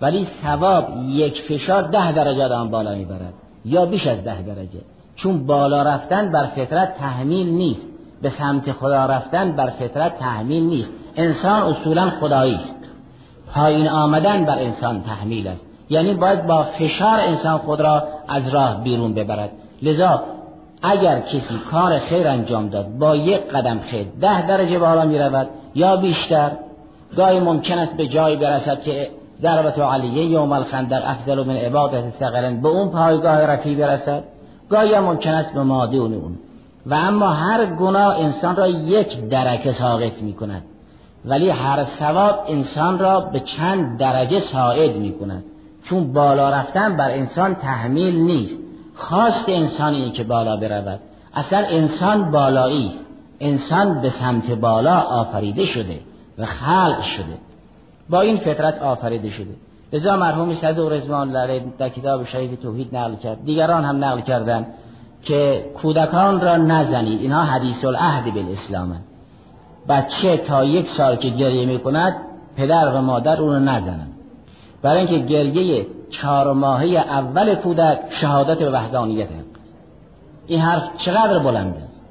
ولی 0.01 0.27
ثواب 0.43 0.87
یک 1.07 1.41
فشار 1.41 1.81
ده 1.81 2.11
درجه 2.11 2.45
آدم 2.45 2.69
بالا 2.69 2.95
می‌برد. 2.95 3.33
یا 3.65 3.85
بیش 3.85 4.07
از 4.07 4.23
ده 4.23 4.41
درجه. 4.41 4.79
چون 5.15 5.45
بالا 5.45 5.83
رفتن 5.83 6.31
بر 6.31 6.45
فطرت 6.45 6.97
تحمیل 6.97 7.49
نیست. 7.49 7.85
به 8.21 8.29
سمت 8.29 8.71
خدا 8.71 9.05
رفتن 9.05 9.51
بر 9.51 9.69
فطرت 9.69 10.19
تحمیل 10.19 10.63
نیست. 10.63 10.89
انسان 11.15 11.61
اصولا 11.61 12.09
خدایی 12.09 12.55
است. 12.55 12.75
پایین 13.53 13.89
آمدن 13.89 14.45
بر 14.45 14.59
انسان 14.59 15.03
تحمیل 15.03 15.47
است. 15.47 15.61
یعنی 15.89 16.13
باید 16.13 16.47
با 16.47 16.63
فشار 16.63 17.19
انسان 17.19 17.57
خود 17.57 17.81
را 17.81 18.03
از 18.27 18.49
راه 18.49 18.83
بیرون 18.83 19.13
ببرد. 19.13 19.49
لذا 19.81 20.23
اگر 20.81 21.19
کسی 21.19 21.59
کار 21.71 21.99
خیر 21.99 22.27
انجام 22.27 22.69
داد 22.69 22.97
با 22.97 23.15
یک 23.15 23.47
قدم 23.47 23.79
خیر 23.79 24.07
ده 24.21 24.47
درجه 24.47 24.79
بالا 24.79 25.05
می 25.05 25.19
رود 25.19 25.47
یا 25.75 25.95
بیشتر 25.95 26.51
گاهی 27.17 27.39
ممکن 27.39 27.79
است 27.79 27.93
به 27.93 28.07
جایی 28.07 28.35
برسد 28.35 28.81
که 28.81 29.09
ضربت 29.41 29.79
علیه 29.79 30.25
یوم 30.25 30.51
الخندق 30.51 31.01
افضل 31.05 31.43
من 31.43 31.55
عبادت 31.55 32.03
سقرن 32.19 32.61
به 32.61 32.67
اون 32.67 32.89
پایگاه 32.89 33.45
رفی 33.45 33.75
برسد. 33.75 34.23
گاهی 34.71 34.99
ممکن 34.99 35.33
است 35.33 35.53
به 35.53 35.63
ماده 35.63 35.97
اون 35.97 36.37
و 36.85 36.93
اما 36.93 37.29
هر 37.29 37.65
گناه 37.65 38.19
انسان 38.19 38.55
را 38.55 38.67
یک 38.67 39.29
درکه 39.29 39.71
ساقط 39.71 40.21
می 40.21 40.33
کند 40.33 40.63
ولی 41.25 41.49
هر 41.49 41.83
ثواب 41.99 42.45
انسان 42.47 42.99
را 42.99 43.19
به 43.19 43.39
چند 43.39 43.97
درجه 43.97 44.39
ساعد 44.39 44.95
می 44.95 45.13
کند 45.13 45.43
چون 45.83 46.13
بالا 46.13 46.49
رفتن 46.49 46.97
بر 46.97 47.11
انسان 47.11 47.55
تحمیل 47.55 48.15
نیست. 48.15 48.57
خواست 48.95 49.49
انسانی 49.49 50.11
که 50.11 50.23
بالا 50.23 50.57
برود. 50.57 50.99
اصلا 51.33 51.59
انسان 51.59 52.31
بالایی 52.31 52.87
است. 52.87 53.05
انسان 53.39 54.01
به 54.01 54.09
سمت 54.09 54.51
بالا 54.51 54.97
آفریده 54.99 55.65
شده 55.65 55.99
و 56.37 56.45
خلق 56.45 57.01
شده. 57.01 57.37
با 58.09 58.21
این 58.21 58.37
فطرت 58.37 58.81
آفریده 58.81 59.29
شده. 59.29 59.55
لذا 59.93 60.17
مرحوم 60.17 60.53
صدوق 60.53 60.91
رضوان 60.91 61.35
الله 61.35 61.63
در 61.77 61.89
کتاب 61.89 62.25
شریف 62.25 62.59
توحید 62.59 62.95
نقل 62.95 63.15
کرد. 63.15 63.45
دیگران 63.45 63.85
هم 63.85 64.03
نقل 64.03 64.21
کردند 64.21 64.67
که 65.21 65.65
کودکان 65.81 66.41
را 66.41 66.57
نزنید. 66.57 67.21
اینها 67.21 67.43
حدیث 67.43 67.85
العهد 67.85 68.33
بالاسلام 68.33 68.95
بچه 69.89 70.37
تا 70.37 70.63
یک 70.63 70.87
سال 70.87 71.15
که 71.15 71.29
گریه 71.29 71.65
می 71.65 71.79
کند 71.79 72.15
پدر 72.57 72.87
و 72.87 73.01
مادر 73.01 73.41
اون 73.41 73.53
را 73.53 73.59
نزنند. 73.59 74.13
برای 74.81 74.97
اینکه 74.97 75.17
گریه 75.17 75.87
چهار 76.09 76.53
ماهه 76.53 76.85
اول 76.85 77.55
کودک 77.55 77.99
شهادت 78.09 78.59
به 78.59 78.69
وحدانیت 78.69 79.27
این 80.47 80.59
حرف 80.59 80.83
چقدر 80.97 81.39
بلند 81.39 81.77
است؟ 81.77 82.01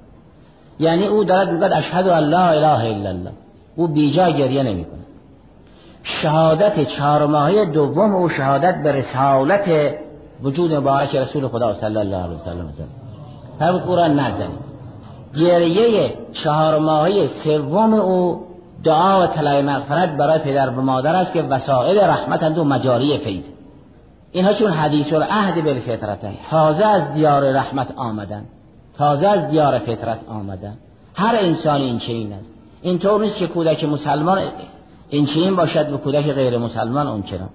یعنی 0.80 1.06
او 1.06 1.24
دارد 1.24 1.50
می‌گوید 1.50 1.72
اشهد 1.72 2.08
ان 2.08 2.24
لا 2.24 2.48
اله 2.48 2.96
الا 2.96 3.08
الله. 3.08 3.32
او 3.76 3.86
بیجا 3.86 4.30
گریه 4.30 4.62
نمی‌کنه 4.62 4.99
شهادت 6.02 6.88
چهار 6.88 7.26
ماهه 7.26 7.64
دوم 7.64 8.14
او 8.14 8.28
شهادت 8.28 8.82
به 8.82 8.92
رسالت 8.92 9.94
وجود 10.42 10.74
مبارک 10.74 11.16
رسول 11.16 11.48
خدا 11.48 11.74
صلی 11.74 11.96
الله 11.96 12.16
علیه 12.16 12.36
وسلم 12.36 12.72
هم 13.60 13.78
قرآن 13.78 14.20
نزنید 14.20 14.70
گریه 15.36 16.14
چهار 16.32 16.78
ماهه 16.78 17.26
سوم 17.44 17.94
او 17.94 18.46
دعا 18.84 19.22
و 19.22 19.26
طلب 19.26 19.64
مغفرت 19.64 20.16
برای 20.16 20.38
پدر 20.38 20.70
و 20.70 20.82
مادر 20.82 21.16
است 21.16 21.32
که 21.32 21.42
وسائل 21.42 21.98
رحمت 21.98 22.58
و 22.58 22.64
مجاری 22.64 23.18
فیض. 23.18 23.44
اینها 24.32 24.52
چون 24.52 24.70
حدیث 24.70 25.12
العهد 25.12 25.64
بالفطرتن. 25.64 26.34
تازه 26.50 26.84
از 26.84 27.12
دیار 27.14 27.52
رحمت 27.52 27.88
آمدن. 27.96 28.44
تازه 28.98 29.28
از 29.28 29.48
دیار 29.48 29.78
فطرت 29.78 30.18
آمدن. 30.28 30.76
هر 31.14 31.36
انسانی 31.40 31.84
این 31.84 31.98
چنین 31.98 32.32
است. 32.32 32.50
اینطور 32.82 33.20
نیست 33.20 33.38
که 33.38 33.46
کودک 33.46 33.84
مسلمان 33.84 34.38
این 35.10 35.26
چنین 35.26 35.56
باشد 35.56 35.92
و 35.92 35.96
کودک 35.96 36.32
غیر 36.32 36.58
مسلمان 36.58 37.06
اون 37.06 37.22
چرا 37.22 37.48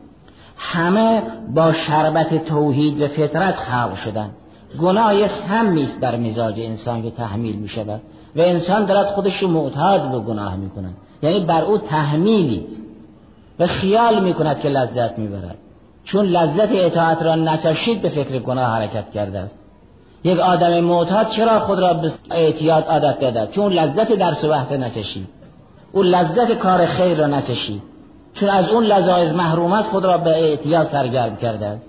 همه 0.57 1.23
با 1.53 1.73
شربت 1.73 2.45
توحید 2.45 3.01
و 3.01 3.07
فطرت 3.07 3.55
خلق 3.55 3.95
شدن. 3.95 4.29
گناه 4.81 5.15
یه 5.15 5.27
سم 5.27 5.77
است 5.77 5.99
در 5.99 6.15
مزاج 6.15 6.59
انسان 6.59 7.03
که 7.03 7.11
تحمیل 7.11 7.55
می 7.55 7.69
شود 7.69 8.01
و 8.35 8.41
انسان 8.41 8.85
دارد 8.85 9.05
خودش 9.05 9.37
رو 9.37 9.47
معتاد 9.47 10.11
به 10.11 10.19
گناه 10.19 10.55
می 10.55 10.69
کند 10.69 10.93
یعنی 11.23 11.45
بر 11.45 11.63
او 11.63 11.77
تحمیلی. 11.77 12.65
و 13.59 13.67
خیال 13.67 14.23
می 14.23 14.33
کند 14.33 14.59
که 14.59 14.69
لذت 14.69 15.19
می 15.19 15.27
برد 15.27 15.57
چون 16.03 16.25
لذت 16.25 16.69
اطاعت 16.71 17.21
را 17.21 17.35
نچشید 17.35 18.01
به 18.01 18.09
فکر 18.09 18.39
گناه 18.39 18.65
حرکت 18.65 19.11
کرده 19.11 19.39
است. 19.39 19.55
یک 20.23 20.39
آدم 20.39 20.79
معتاد 20.79 21.29
چرا 21.29 21.59
خود 21.59 21.79
را 21.79 21.93
به 21.93 22.11
اعتیاد 22.31 22.83
عادت 22.83 23.19
داده 23.19 23.51
چون 23.51 23.73
لذت 23.73 24.13
درس 24.13 24.43
و 24.43 24.49
بحث 24.49 24.71
نچشید. 24.71 25.34
او 25.95 26.03
لذت 26.03 26.51
کار 26.51 26.85
خیر 26.85 27.17
را 27.17 27.27
نچشید 27.27 27.81
چون 28.33 28.49
از 28.49 28.69
اون 28.69 28.83
لذایز 28.83 29.33
محروم 29.33 29.73
است 29.73 29.89
خود 29.89 30.05
را 30.05 30.17
به 30.17 30.29
اعتیاد 30.29 30.89
سرگرم 30.91 31.35
کرده 31.35 31.65
است. 31.65 31.85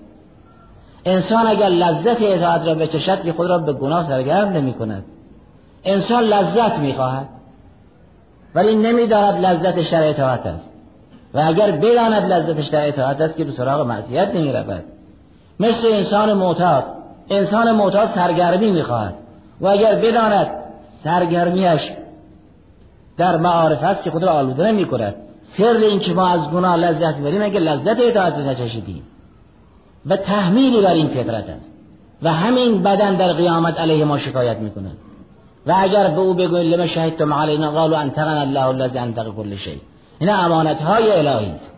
انسان 1.05 1.47
اگر 1.47 1.69
لذت 1.69 2.21
اطاعت 2.21 2.61
را 2.61 2.75
بچشد 2.75 3.23
که 3.23 3.33
خود 3.33 3.47
را 3.47 3.57
به 3.57 3.73
گناه 3.73 4.07
سرگرم 4.07 4.49
نمی 4.49 4.73
کند 4.73 5.05
انسان 5.83 6.23
لذت 6.23 6.79
می 6.79 6.93
خواهد 6.93 7.27
ولی 8.55 8.75
نمی‌داند 8.75 9.45
لذت 9.45 9.83
شر 9.83 10.03
اطاعت 10.03 10.45
است. 10.45 10.69
و 11.33 11.39
اگر 11.47 11.71
بداند 11.71 12.33
لذتش 12.33 12.67
در 12.67 12.87
اطاعت 12.87 13.21
است 13.21 13.37
که 13.37 13.43
به 13.43 13.51
سراغ 13.51 13.87
معصیت 13.87 14.35
نمی 14.35 14.53
رود 14.53 14.83
مثل 15.59 15.87
انسان 15.91 16.33
معتاد. 16.33 16.83
انسان 17.29 17.71
معتاد 17.71 18.09
سرگرمی 18.15 18.71
می‌خواهد. 18.71 19.13
و 19.61 19.67
اگر 19.67 19.95
بداند 19.95 20.49
سرگرمیش 21.03 21.91
در 23.17 23.37
معارف 23.37 23.83
است 23.83 24.03
که 24.03 24.11
خود 24.11 24.23
را 24.23 24.31
آلوده 24.31 24.71
نمی 24.71 24.85
کند 24.85 25.15
سر 25.57 25.63
این 25.63 25.99
که 25.99 26.13
ما 26.13 26.27
از 26.27 26.49
گناه 26.51 26.75
لذت 26.75 27.15
بریم 27.15 27.41
اگر 27.41 27.59
لذت 27.59 27.99
اطاعت 27.99 28.39
نچشیدیم 28.39 29.03
و 30.05 30.17
تحمیلی 30.17 30.81
بر 30.81 30.93
این 30.93 31.07
فطرت 31.07 31.49
است. 31.49 31.69
و 32.21 32.33
همین 32.33 32.83
بدن 32.83 33.15
در 33.15 33.33
قیامت 33.33 33.79
علیه 33.79 34.05
ما 34.05 34.17
شکایت 34.17 34.57
می‌کند. 34.57 34.97
و 35.67 35.75
اگر 35.77 36.07
به 36.07 36.21
او 36.21 36.33
بگوییم 36.33 36.73
لما 36.73 36.87
شهدتم 36.87 37.33
علینا؟ 37.33 37.71
قالوا 37.71 37.97
انتقنا 37.97 38.41
الله 38.41 38.65
الذي 38.65 38.99
انتق 38.99 39.35
كل 39.35 39.55
شيء. 39.55 39.77
این 40.19 40.29
امانت 40.29 40.81
های 40.81 41.11
الهی 41.11 41.51
است. 41.51 41.71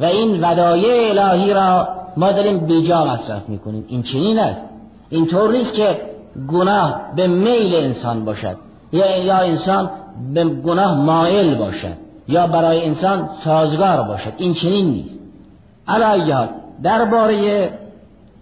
و 0.00 0.04
این 0.04 0.44
ودایع 0.44 1.10
الهی 1.10 1.52
را 1.52 1.88
ما 2.16 2.32
داریم 2.32 2.58
بیجا 2.58 3.04
مصرف 3.04 3.48
می‌کنیم. 3.48 3.84
این 3.88 4.02
چنین 4.02 4.38
است. 4.38 4.62
اینطور 5.10 5.52
نیست 5.52 5.74
که 5.74 6.00
گناه 6.48 7.00
به 7.16 7.26
میل 7.26 7.74
انسان 7.74 8.24
باشد. 8.24 8.56
یا 8.92 9.36
انسان 9.36 9.90
به 10.34 10.44
گناه 10.44 10.94
مائل 10.94 11.54
باشد. 11.54 11.96
یا 12.28 12.46
برای 12.46 12.84
انسان 12.84 13.28
سازگار 13.44 14.02
باشد. 14.02 14.32
این 14.36 14.54
چنین 14.54 14.90
نیست. 14.90 15.18
علایات 15.88 16.48
درباره 16.82 17.70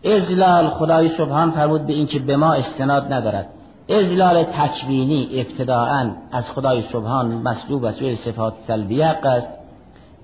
ازلال 0.04 0.68
خدای 0.68 1.08
سبحان 1.08 1.50
فرمود 1.50 1.86
به 1.86 1.92
اینکه 1.92 2.18
به 2.18 2.36
ما 2.36 2.52
استناد 2.52 3.12
ندارد. 3.12 3.46
ازلال 3.88 4.42
تکوینی 4.42 5.28
ابتداعا 5.34 6.10
از 6.32 6.50
خدای 6.50 6.82
سبحان 6.82 7.26
مسلوب 7.26 7.82
و 7.82 7.92
سوی 7.92 8.16
صفات 8.16 8.54
سلبیه 8.66 9.06
است. 9.06 9.48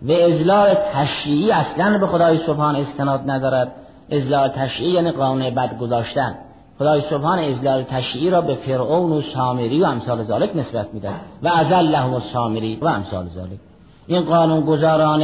و 0.03 0.13
ازلال 0.13 0.75
تشریعی 0.95 1.53
اصلا 1.53 1.99
به 1.99 2.07
خدای 2.07 2.39
سبحان 2.39 2.77
استناد 2.77 3.31
ندارد. 3.31 3.73
ازلال 4.13 4.49
تشریعی 4.49 4.93
یعنی 4.93 5.11
قانون 5.11 5.51
بد 5.51 5.79
گذاشتن 5.79 6.35
خدای 6.83 7.03
سبحان 7.11 7.39
ازلال 7.39 7.83
تشریعی 7.83 8.31
را 8.31 8.41
به 8.41 8.55
فرعون 8.55 9.13
و 9.13 9.21
سامری 9.21 9.81
و 9.81 9.85
امثال 9.85 10.25
ذالک 10.25 10.57
نسبت 10.57 10.87
میده 10.93 11.11
و 11.43 11.49
ازله 11.49 12.07
و 12.07 12.21
سامری 12.21 12.79
و 12.81 12.87
امثال 12.87 13.27
ذالک 13.35 13.59
این 14.07 14.23
قانون 14.23 14.61
گذاران 14.61 15.23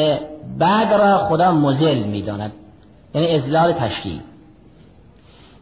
بعد 0.58 0.94
را 0.94 1.18
خدا 1.18 1.52
مزل 1.52 1.98
می‌داند. 1.98 2.52
یعنی 3.14 3.34
ازلال 3.34 3.72
تشریعی 3.72 4.20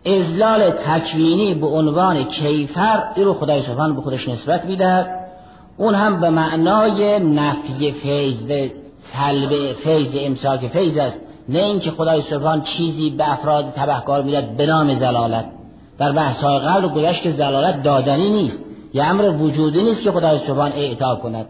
ازلال 0.07 0.71
تکوینی 0.71 1.55
به 1.55 1.67
عنوان 1.67 2.25
کیفر 2.25 3.03
این 3.15 3.27
رو 3.27 3.35
خدای 3.35 3.63
سبحان 3.63 3.97
به 3.97 4.03
خودش 4.03 4.29
نسبت 4.29 4.65
می‌دهد. 4.65 5.29
اون 5.77 5.95
هم 5.95 6.21
به 6.21 6.31
معنای 6.31 7.19
نفی 7.19 7.93
فیض 7.93 8.43
و 8.43 8.69
سلب 9.13 9.73
فیض 9.73 10.13
امساک 10.17 10.69
فیض 10.69 10.97
است. 10.97 11.17
نه 11.49 11.59
اینکه 11.59 11.91
خدای 11.91 12.23
سبحان 12.23 12.63
چیزی 12.63 13.11
به 13.11 13.33
افراد 13.33 13.73
تبهکار 13.77 14.23
می‌دهد 14.23 14.57
به 14.57 14.67
نام 14.67 14.95
زلالت. 14.95 15.56
در 15.99 16.13
بحث 16.13 16.45
قبل 16.45 16.89
گذشت 16.89 17.23
که 17.23 17.33
زلالت 17.33 17.83
دادنی 17.83 18.31
نیست 18.31 18.59
یه 18.95 19.05
امر 19.05 19.29
وجودی 19.29 19.83
نیست 19.83 20.03
که 20.03 20.13
خدای 20.13 20.39
سبحان 20.39 20.73
اعطا 20.73 21.17
کند. 21.17 21.47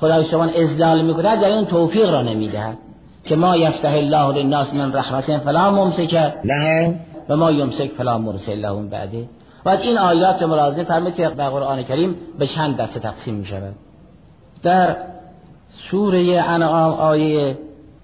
خدای 0.00 0.24
سبحان 0.24 0.50
ازلال 0.50 1.02
می‌کند 1.02 1.40
در 1.40 1.48
این 1.48 1.64
توفیق 1.64 2.10
را 2.10 2.22
نمی‌دهد. 2.22 2.78
که 3.24 3.36
ما 3.36 3.56
یفتح 3.56 3.92
الله 3.92 4.32
للناس 4.32 4.74
من 4.74 4.92
رحمت 4.92 5.38
فلا 5.38 5.70
ممسک. 5.70 6.32
له 6.44 7.00
و 7.28 7.36
ما 7.36 7.52
یمسک 7.52 7.90
فلا 7.98 8.18
مرسل 8.18 8.58
لهم 8.58 8.88
بعده. 8.88 9.28
و 9.64 9.68
این 9.68 9.98
آیات 9.98 10.42
ملازم 10.42 10.84
فرمود 10.84 11.14
که 11.14 11.28
در 11.28 11.50
قرآن 11.50 11.82
کریم 11.82 12.16
به 12.38 12.46
چند 12.46 12.76
دسته 12.76 13.00
تقسیم 13.00 13.34
می 13.34 13.46
شود 13.46 13.74
در 14.62 14.96
سوره 15.90 16.40
انعام 16.40 16.94
آیه 16.94 17.58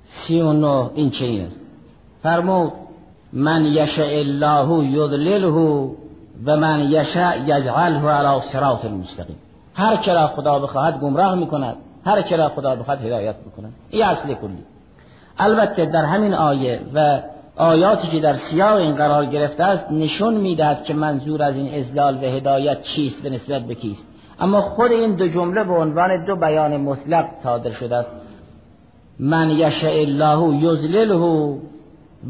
سی 0.07 0.41
و 0.41 0.53
نو 0.53 0.91
این 0.95 1.11
چنین 1.11 1.47
است. 1.47 1.61
فرمود 2.23 2.73
من 3.33 3.65
یشاء 3.65 4.19
الله 4.19 4.85
یضلله 4.85 5.49
و 6.45 6.57
من 6.57 6.81
یشع 6.91 7.39
یجعله 7.39 8.09
علی 8.09 8.41
صراط 8.41 8.85
المستقیم. 8.85 9.37
هر 9.75 9.97
کرا 9.97 10.27
خدا 10.27 10.59
بخواهد 10.59 11.01
گمراه 11.01 11.35
می‌کند 11.35 11.77
هر 12.05 12.23
کرا 12.23 12.49
خدا 12.49 12.77
بخواهد 12.77 13.05
هدایت 13.05 13.37
می‌کند 13.47 13.73
این 13.91 14.05
اصل 14.05 14.35
کلی. 14.35 14.65
البته 15.39 15.87
در 15.87 16.05
همین 16.05 16.35
آیه 16.35 16.81
و 16.95 17.21
آیاتی 17.57 18.09
که 18.09 18.21
در 18.21 18.35
سیاق 18.35 18.77
این 18.77 18.95
قرار 18.95 19.27
گرفته 19.27 19.65
است 19.65 19.91
نشون 19.91 20.35
می‌دهد 20.35 20.85
که 20.85 20.95
منظور 20.95 21.43
از 21.43 21.57
این 21.57 21.75
ازلال 21.75 22.17
و 22.17 22.21
هدایت 22.21 22.83
چیست 22.83 23.23
به 23.23 23.31
نسبت 23.31 23.63
به 23.63 23.75
کیست. 23.75 24.07
اما 24.41 24.61
خود 24.61 24.93
این 24.93 25.15
دو 25.15 25.29
جمله 25.29 25.65
به 25.65 25.75
عنوان 25.75 26.25
دو 26.25 26.37
بیان 26.37 26.77
مطلق 26.77 27.25
صادر 27.43 27.71
شده 27.71 27.97
است. 27.97 28.11
من 29.19 29.51
یشاء 29.51 30.01
الله 30.01 30.57
یذلله 30.57 31.59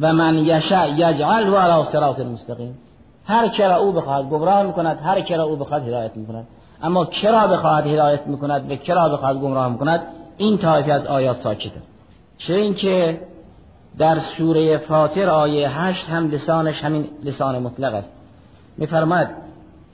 و 0.00 0.12
من 0.12 0.38
یشاء 0.38 0.86
یجعله 0.86 1.58
علی 1.58 1.84
صراط 1.84 2.20
المستقیم. 2.20 2.78
هر 3.24 3.48
کرا 3.48 3.76
او 3.76 3.92
بخواهد 3.92 4.28
گمراه 4.28 4.62
می‌کند 4.62 4.98
هر 5.04 5.20
کرا 5.20 5.44
او 5.44 5.56
بخواهد 5.56 5.88
هدایت 5.88 6.16
می‌کند. 6.16 6.46
اما 6.82 7.04
کرا 7.04 7.46
بخواهد 7.46 7.86
هدایت 7.86 8.26
می‌کند 8.26 8.70
و 8.70 8.76
کرا 8.76 9.08
بخواهد 9.08 9.36
گمراه 9.36 9.68
می‌کند 9.68 10.02
این 10.36 10.58
طایفه 10.58 10.92
از 10.92 11.06
آیات 11.06 11.42
ساکته. 11.42 11.82
چه 12.38 12.54
اینکه 12.54 13.20
در 13.98 14.18
سوره 14.18 14.78
فاطر 14.78 15.28
آیه 15.28 15.68
هشت 15.68 16.08
هم 16.08 16.30
لسانش 16.30 16.84
همین 16.84 17.08
لسان 17.24 17.58
مطلق 17.58 17.94
است. 17.94 18.10
میفرماد 18.78 19.28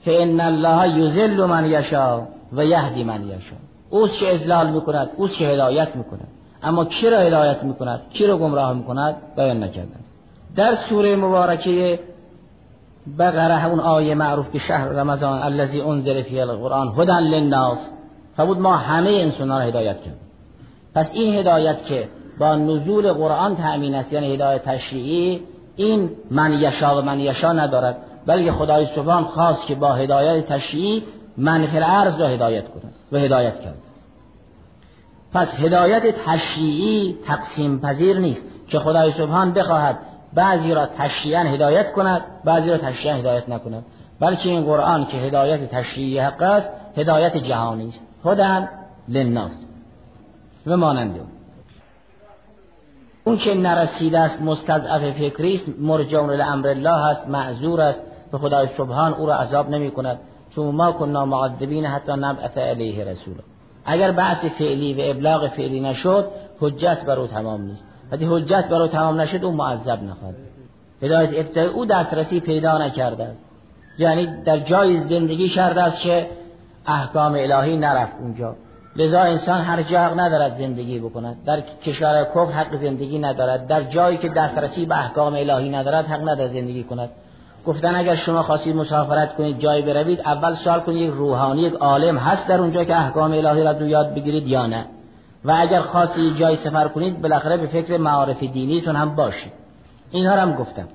فان 0.05 0.39
الله 0.41 0.99
یذل 0.99 1.45
من 1.45 1.65
یشاء 1.65 2.21
و 2.53 2.65
یهدی 2.65 3.03
من 3.03 3.23
یشاء. 3.23 3.59
اوست 3.89 4.19
که 4.19 4.35
اذلال 4.35 4.69
می‌کند 4.69 5.09
اوست 5.17 5.37
که 5.37 5.45
هدایت 5.45 5.95
می‌کند. 5.95 6.27
اما 6.63 6.85
کی 6.85 7.09
را 7.09 7.19
هدایت 7.19 7.63
می‌کند؟ 7.63 8.01
کی 8.13 8.27
را 8.27 8.37
گمراه 8.37 8.73
می‌کند؟ 8.73 9.15
بیان 9.35 9.63
نکرده 9.63 9.95
در 10.55 10.75
سوره 10.75 11.15
مبارکه 11.15 11.99
بقره 13.19 13.55
همون 13.55 13.79
آیه 13.79 14.15
معروف 14.15 14.51
که 14.51 14.59
شهر 14.59 14.87
رمضان 14.87 15.43
الذي 15.43 15.81
انزل 15.81 16.21
فی 16.21 16.39
القرآن 16.39 16.87
هدى 16.97 17.11
للناس. 17.11 17.77
فبود 18.37 18.59
ما 18.59 18.75
همه 18.75 19.09
انسان 19.09 19.49
را 19.49 19.59
هدایت 19.59 20.01
کرد 20.01 20.19
پس 20.95 21.07
این 21.13 21.35
هدایت 21.35 21.85
که 21.85 22.09
با 22.39 22.55
نزول 22.55 23.13
قرآن 23.13 23.55
تأمین 23.55 23.95
است 23.95 24.13
یعنی 24.13 24.33
هدایت 24.33 24.63
تشریعی 24.63 25.43
این 25.75 26.09
من 26.31 26.53
یشا 26.53 26.97
و 26.97 27.01
من 27.01 27.19
یشا 27.19 27.53
ندارد 27.53 27.97
بلکه 28.25 28.51
خدای 28.51 28.85
سبحان 28.85 29.23
خواست 29.23 29.67
که 29.67 29.75
با 29.75 29.93
هدایت 29.93 30.47
تشریعی 30.47 31.03
من 31.37 31.65
فی 31.65 31.77
الارض 31.77 32.19
را 32.19 32.27
هدایت 32.27 32.63
کند 32.67 32.93
و 33.11 33.17
هدایت 33.17 33.59
کرد. 33.61 33.86
پس 35.37 35.55
هدایت 35.55 36.15
تشریعی 36.25 37.17
تقسیم 37.27 37.79
پذیر 37.79 38.19
نیست 38.19 38.41
که 38.67 38.79
خدای 38.79 39.11
سبحان 39.11 39.53
بخواهد 39.53 39.99
بعضی 40.33 40.73
را 40.73 40.85
تشریعا 40.85 41.39
هدایت 41.41 41.91
کند 41.91 42.21
بعضی 42.45 42.69
را 42.69 42.77
تشریعا 42.77 43.15
هدایت 43.15 43.49
نکند. 43.49 43.85
بلکه 44.19 44.49
این 44.49 44.65
قرآن 44.65 45.05
که 45.05 45.17
هدایت 45.17 45.69
تشریعی 45.69 46.19
حق 46.19 46.41
است 46.41 46.69
هدایت 46.97 47.37
جهانی 47.37 47.89
است. 47.89 47.99
هدن 48.25 48.69
للناس. 49.07 49.51
و 50.67 50.77
مانند 50.77 51.19
اون 53.23 53.37
که 53.37 53.55
نرسیده 53.55 54.19
است 54.19 54.41
مستضعف 54.41 55.11
فکری 55.11 55.55
است 55.55 55.69
مرجون 55.79 56.31
لامر 56.31 56.67
الله 56.67 57.07
است 57.07 57.27
معذور 57.27 57.81
است. 57.81 57.99
به 58.31 58.37
خدای 58.37 58.67
سبحان 58.77 59.13
او 59.13 59.25
را 59.25 59.35
عذاب 59.35 59.69
نمی 59.69 59.91
کند 59.91 60.19
چون 60.55 60.75
ما 60.75 60.91
کننا 60.91 61.25
معذبین 61.25 61.85
حتی 61.85 62.11
نبعث 62.11 62.57
علیه 62.57 63.05
رسولا. 63.05 63.43
اگر 63.87 64.11
بحث 64.11 64.45
فعلی 64.45 64.93
و 64.93 64.97
ابلاغ 65.01 65.47
فعلی 65.47 65.79
نشد 65.79 66.27
حجت 66.59 67.05
بر 67.05 67.19
او 67.19 67.27
تمام 67.27 67.61
نیست. 67.61 67.83
وقتی 68.11 68.25
حجت 68.25 68.67
بر 68.69 68.81
او 68.81 68.87
تمام 68.87 69.21
نشد 69.21 69.45
او 69.45 69.51
معذب 69.51 70.03
نخواهد 70.03 70.35
هدایت 71.01 71.29
ابتدای 71.33 71.65
او 71.65 71.85
دسترسی 71.85 72.39
پیدا 72.39 72.77
نکرده 72.77 73.23
است. 73.23 73.39
یعنی 73.99 74.43
در 74.45 74.57
جای 74.57 74.99
زندگی 74.99 75.49
کرده 75.49 75.83
است 75.83 76.01
که 76.01 76.29
احکام 76.85 77.33
الهی 77.33 77.77
نرفت 77.77 78.15
اونجا. 78.21 78.55
لذا 78.95 79.21
انسان 79.21 79.61
هر 79.61 79.81
جا 79.81 79.99
حق 79.99 80.19
ندارد 80.19 80.57
زندگی 80.57 80.99
بکند. 80.99 81.43
در 81.45 81.61
کشور 81.61 82.23
کفر 82.23 82.51
حق 82.51 82.75
زندگی 82.75 83.19
ندارد. 83.19 83.67
در 83.67 83.83
جایی 83.83 84.17
که 84.17 84.29
دسترسی 84.29 84.85
به 84.85 84.99
احکام 84.99 85.33
الهی 85.33 85.69
ندارد 85.69 86.05
حق 86.05 86.21
ندارد 86.21 86.53
زندگی 86.53 86.83
کند. 86.83 87.09
گفتن 87.65 87.95
اگر 87.95 88.15
شما 88.15 88.43
خواستید 88.43 88.75
مسافرت 88.75 89.35
کنید 89.35 89.59
جایی 89.59 89.81
بروید 89.81 90.21
اول 90.21 90.53
سوال 90.53 90.79
کنید 90.79 91.01
یک 91.01 91.13
روحانی 91.13 91.61
یک 91.61 91.73
عالم 91.73 92.17
هست 92.17 92.47
در 92.47 92.59
اونجا 92.59 92.83
که 92.83 92.97
احکام 92.97 93.31
الهی 93.31 93.63
را 93.63 93.73
دو 93.73 93.87
یاد 93.87 94.13
بگیرید 94.13 94.47
یا 94.47 94.65
نه. 94.65 94.85
و 95.45 95.55
اگر 95.57 95.81
خواستید 95.81 96.37
جایی 96.37 96.55
سفر 96.55 96.87
کنید 96.87 97.21
بالاخره 97.21 97.57
به 97.57 97.67
فکر 97.67 97.97
معارف 97.97 98.39
دینیتون 98.39 98.95
هم 98.95 99.15
باشید. 99.15 99.51
اینها 100.11 100.35
هم 100.35 100.53
گفتم. 100.53 100.87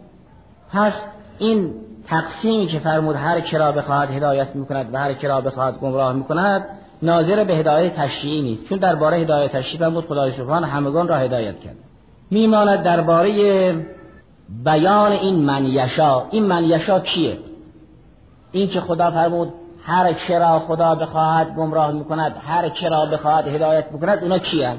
پس 0.73 0.93
این 1.39 1.75
تقسیمی 2.07 2.67
که 2.67 2.79
فرمود 2.79 3.17
هر 3.17 3.41
کرا 3.41 3.73
بخواهد 3.73 4.11
هدایت 4.11 4.57
می‌کند 4.57 4.95
و 4.95 4.99
هر 4.99 5.13
کرا 5.13 5.41
بخواهد 5.41 5.79
گمراه 5.79 6.13
می‌کند 6.13 6.65
ناظر 7.03 7.45
به 7.45 7.55
هدایت 7.55 7.97
تشریعی 7.97 8.43
نیست. 8.43 8.65
چون 8.65 8.79
درباره 8.79 9.17
هدایت 9.17 9.53
تشریعی 9.53 9.79
فرمود 9.79 10.07
خدای 10.07 10.33
سبحان 10.33 10.65
همگان 10.65 11.09
را 11.09 11.17
هدایت 11.17 11.61
کرد. 11.61 11.77
میماند 12.31 12.83
درباره 12.83 13.75
بیان 14.65 15.13
این 15.13 15.35
من 15.35 15.67
یشا. 15.67 16.23
این 16.31 16.47
من 16.47 16.65
یشا 16.65 17.01
کیه؟ 17.01 17.39
این 18.53 18.69
که 18.69 18.81
خدا 18.81 19.11
فرمود 19.11 19.53
هر 19.85 20.13
چرا 20.13 20.59
خدا 20.59 20.95
بخواهد 20.95 21.55
گمراه 21.55 21.93
می‌کند 21.93 22.37
هر 22.47 22.69
چرا 22.69 23.07
بخواهد 23.07 23.49
هدایت 23.49 23.93
می‌کند 23.93 24.23
اونا 24.23 24.39
کیه؟ 24.39 24.77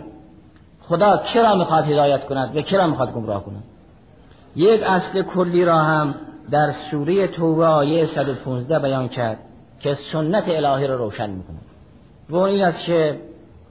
خدا 0.81 1.17
چرا 1.17 1.55
می‌خواد 1.55 1.83
هدایت 1.83 2.25
کند 2.25 2.57
و 2.57 2.61
چرا 2.61 2.87
می‌خواد 2.87 3.13
گمراه 3.13 3.43
کند؟ 3.43 3.63
یک 4.55 4.83
اصل 4.83 5.21
کلی 5.21 5.65
را 5.65 5.77
هم 5.77 6.15
در 6.51 6.71
سوره 6.71 7.27
توبه 7.27 7.65
آیه 7.65 8.05
115 8.05 8.79
بیان 8.79 9.07
کرد 9.07 9.37
که 9.79 9.93
سنت 9.93 10.43
الهی 10.47 10.87
را 10.87 10.95
روشن 10.95 11.29
می‌کند. 11.29 11.61
و 12.29 12.35
این 12.35 12.63
است 12.63 12.83
که 12.85 13.19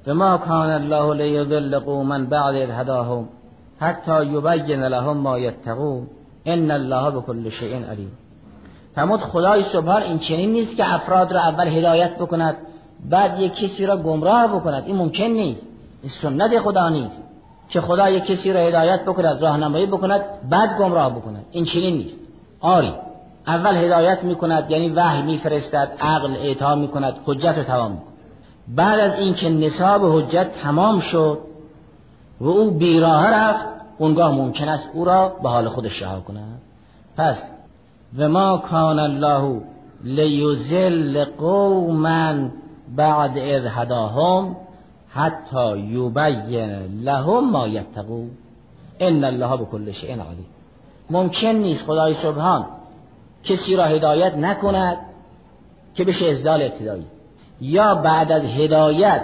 به 0.05 0.12
ما 0.12 0.38
کان 0.38 0.71
الله 0.71 1.15
لیضل 1.15 1.79
قوما 1.79 2.19
بعد 2.19 2.55
اذ 2.55 2.71
هداهم 2.71 3.29
حتی 3.83 4.27
یبین 4.27 4.83
لهم 4.83 5.16
ما 5.16 5.38
یتقون 5.38 6.07
ان 6.47 6.71
الله 6.71 7.11
بكل 7.11 7.51
شیء 7.51 7.75
علیم 7.90 8.12
فرمود 8.95 9.21
خدای 9.21 9.62
سبحان 9.73 10.03
این 10.03 10.18
چنین 10.18 10.53
نیست 10.53 10.77
که 10.77 10.95
افراد 10.95 11.33
را 11.33 11.40
اول 11.40 11.68
هدایت 11.68 12.16
بکند 12.18 12.57
بعد 13.11 13.40
یک 13.40 13.55
کسی 13.55 13.87
را 13.87 13.97
گمراه 13.97 14.47
بکند. 14.47 14.83
این 14.87 14.97
ممکن 14.97 15.25
نیست. 15.25 15.62
این 16.03 16.12
سنت 16.23 16.59
خدا 16.59 16.88
نیست. 16.88 17.16
که 17.68 17.81
خدا 17.81 18.11
یک 18.11 18.25
کسی 18.27 18.53
را 18.53 18.61
هدایت 18.61 19.05
بکند 19.05 19.42
راهنمایی 19.42 19.87
بکند 19.87 20.21
بعد 20.51 20.79
گمراه 20.79 21.11
بکند. 21.11 21.45
این 21.51 21.64
چنین 21.64 21.97
نیست. 21.97 22.16
آری 22.61 22.95
اول 23.47 23.77
هدایت 23.77 24.25
می‌کند 24.25 24.71
یعنی 24.71 24.88
وحی 24.88 25.23
میفرستد 25.23 25.92
عقل 26.01 26.37
اعطا 26.37 26.75
می‌کند 26.75 27.14
حجت 27.27 27.59
رو 27.59 27.64
تمام 27.64 27.90
می‌کند. 27.90 28.12
بعد 28.68 29.01
از 29.01 29.18
اینکه 29.18 29.51
نصاب 29.51 30.18
حجت 30.18 30.53
تمام 30.62 31.01
شد 31.01 31.38
و 32.42 32.48
او 32.48 32.70
بیراه 32.70 33.31
رفت. 33.31 33.66
اونگاه 33.98 34.33
ممکن 34.33 34.68
است 34.68 34.88
او 34.92 35.05
را 35.05 35.28
به 35.28 35.48
حال 35.48 35.68
خودش 35.68 36.02
رها 36.02 36.20
کند. 36.20 36.61
پس 37.16 37.37
و 38.18 38.28
ما 38.28 38.59
کان 38.59 38.98
الله 38.98 39.61
لیزل 40.05 41.24
قوما 41.24 42.35
بعد 42.96 43.38
اذ 43.38 43.66
هداهم 43.66 44.57
حتی 45.09 45.78
یبین 45.78 47.02
لهم 47.02 47.50
ما 47.50 47.66
یتقون. 47.66 48.31
ان 49.00 49.24
الله 49.24 49.57
بكل 49.57 49.92
شیء 49.92 50.11
علیم. 50.11 50.46
ممکن 51.11 51.48
نیست 51.48 51.85
خدای 51.85 52.14
سبحان 52.14 52.66
کسی 53.44 53.76
را 53.76 53.85
هدایت 53.85 54.37
نکند 54.37 54.96
که 55.94 56.05
بشه 56.05 56.26
ازدال 56.26 56.62
ابتدایی. 56.62 57.07
یا 57.61 57.94
بعد 57.94 58.33
از 58.33 58.42
هدایت 58.42 59.22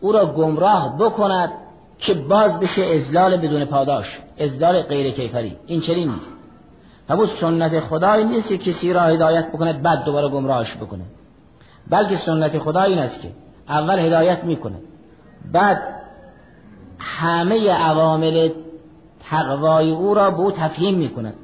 او 0.00 0.12
را 0.12 0.26
گمراه 0.26 0.98
بکند 0.98 1.50
که 1.98 2.14
باز 2.14 2.60
بشه 2.60 2.82
ازلال 2.82 3.36
بدون 3.36 3.64
پاداش 3.64 4.18
ازلال 4.38 4.82
غیر 4.82 5.10
کیفری. 5.10 5.56
این 5.66 5.80
چنین 5.80 6.10
نیست. 6.10 6.28
همون 7.10 7.26
سنت 7.40 7.80
خدای 7.80 8.24
نیست 8.24 8.48
که 8.48 8.58
کسی 8.58 8.92
را 8.92 9.00
هدایت 9.00 9.48
بکند 9.48 9.82
بعد 9.82 10.04
دوباره 10.04 10.28
گمراهش 10.28 10.74
بکنه. 10.74 11.04
بلکه 11.90 12.16
سنت 12.16 12.58
خدا 12.58 12.82
این 12.82 12.98
است 12.98 13.20
که 13.20 13.30
اول 13.68 13.98
هدایت 13.98 14.44
می‌کنه. 14.44 14.76
بعد 15.52 15.82
همه 16.98 17.70
عوامل 17.70 18.48
تقوای 19.30 19.90
او 19.90 20.14
را 20.14 20.30
به 20.30 20.40
او 20.40 20.52
تفهیم 20.52 20.94
می‌کند. 20.94 21.34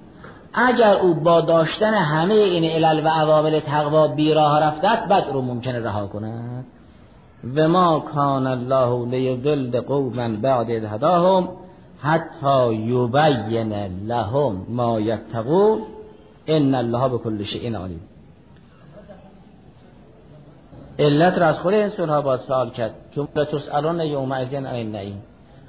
اگر 0.54 0.96
او 0.96 1.14
با 1.14 1.40
داشتن 1.40 1.94
همه 1.94 2.34
این 2.34 2.64
علل 2.64 3.06
و 3.06 3.08
عوامل 3.08 3.60
تقوا 3.60 4.08
بیراه 4.08 4.62
رفته 4.62 4.88
بعد 5.08 5.26
رو 5.32 5.42
ممکنه 5.42 5.80
رها 5.80 6.06
کند 6.06 6.53
و 7.57 7.68
ما 7.68 8.00
کان 8.00 8.46
الله 8.46 9.07
لیضل 9.07 9.80
قوما 9.80 10.28
بعد 10.28 10.70
هداهم 10.70 11.48
حتی 12.00 12.74
یبین 12.74 13.72
لهم 14.07 14.66
ما 14.68 15.00
یتقون. 15.00 15.78
ان 16.46 16.74
الله 16.74 17.09
بكل 17.09 17.44
شیء 17.44 17.78
علیم. 17.78 18.00
علت 20.98 21.38
را 21.38 21.46
از 21.46 21.59
خود 21.59 21.74
انسان 21.74 22.09
ها 22.09 22.20
باید 22.22 22.40
سوال 22.40 22.70
کرد 22.70 22.94
چون 23.14 23.26
تسالون 23.26 24.00
یوم 24.00 24.33
ازین 24.33 24.66
عن 24.66 24.74
النعیم. 24.74 25.22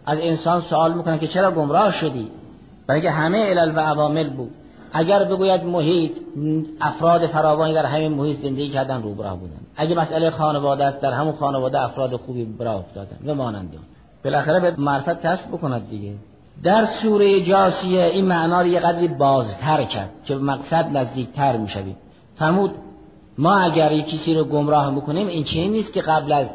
از 0.05 0.19
انسان 0.21 0.61
سوال 0.61 0.93
می‌کنن 0.93 1.19
که 1.19 1.27
چرا 1.27 1.51
گمراه 1.51 1.91
شدی؟ 1.91 2.27
برای 2.87 3.07
همه 3.07 3.49
علل 3.49 3.77
و 3.77 3.79
عوامل 3.79 4.29
بود. 4.29 4.51
اگر 4.97 5.23
بگوید 5.23 5.63
محیط 5.63 6.11
افراد 6.81 7.27
فراوانی 7.27 7.73
در 7.73 7.85
همین 7.85 8.13
محیط 8.13 8.39
زندگی 8.39 8.69
کردن 8.69 9.03
رو 9.03 9.13
براه 9.13 9.39
بودن. 9.39 9.59
اگه 9.75 9.95
مسئله 9.95 10.29
خانواده 10.29 10.85
است 10.85 11.01
در 11.01 11.11
همون 11.11 11.33
خانواده 11.33 11.83
افراد 11.83 12.15
خوبی 12.15 12.45
براه 12.45 12.75
افتادن 12.75 13.17
و 13.25 13.35
مانند 13.35 13.73
بالاخره 14.23 14.59
به 14.59 14.75
معرفت 14.77 15.25
کسب 15.25 15.47
بکند 15.47 15.89
دیگه. 15.89 16.13
در 16.63 16.85
سوره 16.85 17.41
جاسیه 17.41 18.03
این 18.03 18.25
معنا 18.25 18.61
رو 18.61 18.67
یه 18.67 18.79
قدری 18.79 19.07
بازتر 19.07 19.83
کرد 19.83 20.09
که 20.25 20.35
مقصد 20.35 20.97
نزدیکتر 20.97 21.57
می‌شوید 21.57 21.97
فرمود 22.35 22.71
ما 23.37 23.55
اگر 23.55 23.91
یک 23.91 24.09
کسی 24.09 24.33
رو 24.33 24.43
گمراه 24.43 24.91
می‌کنیم 24.91 25.27
این 25.27 25.43
چیزی 25.43 25.67
نیست 25.67 25.93
که 25.93 26.01
قبل 26.01 26.31
از 26.31 26.47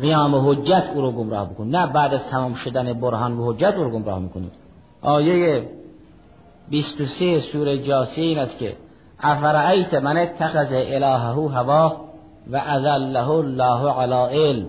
قیام 0.00 0.50
حجت 0.50 0.84
او 0.94 1.00
رو 1.00 1.12
گمراه 1.12 1.50
بکنیم. 1.50 1.76
نه 1.76 1.86
بعد 1.86 2.14
از 2.14 2.24
تمام 2.24 2.54
شدن 2.54 2.92
برهان 2.92 3.38
و 3.38 3.52
حجت 3.52 3.74
او 3.76 3.84
رو 3.84 3.90
گمراه 3.90 4.18
می‌کنیم. 4.18 4.50
آیه 5.02 5.68
23 6.70 7.40
سوره 7.40 7.78
جاسیه 7.78 8.24
این 8.24 8.38
است 8.38 8.58
که 8.58 8.76
افرعیت 9.20 9.94
من 9.94 10.16
اتخذ 10.16 10.72
الهه 10.72 11.50
هوا 11.54 11.96
و 12.50 12.56
اذله 12.56 13.30
الله 13.30 13.92
علی 13.92 14.38
علم 14.38 14.66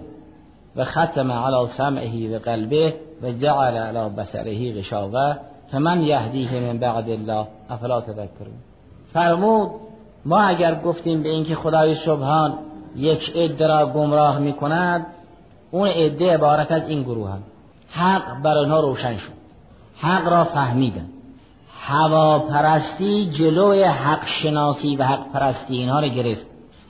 و 0.76 0.86
ختم 0.86 1.32
علی 1.32 1.68
سمعه 1.68 2.36
و 2.36 2.40
قلبه 2.40 2.94
و 3.24 3.32
جعل 3.32 3.78
علی 3.78 4.16
بصره 4.16 4.74
غشاوه 4.74 5.36
فمن 5.72 6.02
یهدیه 6.02 6.60
من 6.60 6.78
بعد 6.78 7.10
الله 7.10 7.48
افلا 7.70 8.02
تذکرون. 8.02 8.54
فرمود 9.14 9.72
ما 10.26 10.40
اگر 10.40 10.76
گفتیم 10.76 11.24
به 11.24 11.30
اینکه 11.30 11.56
خدای 11.56 11.96
سبحان 11.96 12.54
یک 12.96 13.32
عده 13.36 13.68
را 13.68 13.86
گمراه 13.86 14.40
می 14.40 14.54
کند 14.54 15.06
اون 15.72 15.88
عده 15.88 16.34
عبارت 16.34 16.72
از 16.72 16.90
این 16.90 17.04
گروه 17.04 17.30
هم. 17.30 17.44
حق 17.90 18.42
بر 18.42 18.58
آنها 18.58 18.80
روشن 18.80 19.18
شد. 19.18 19.32
حق 19.98 20.28
را 20.28 20.44
فهمیدن. 20.44 21.06
هواپرستی 21.84 23.26
جلوی 23.26 23.84
حق 23.84 24.26
شناسی 24.26 24.96
و 24.96 25.04
حق 25.04 25.32
پرستی 25.34 25.78
اینها 25.78 26.00
را 26.00 26.08
گرفت. 26.08 26.46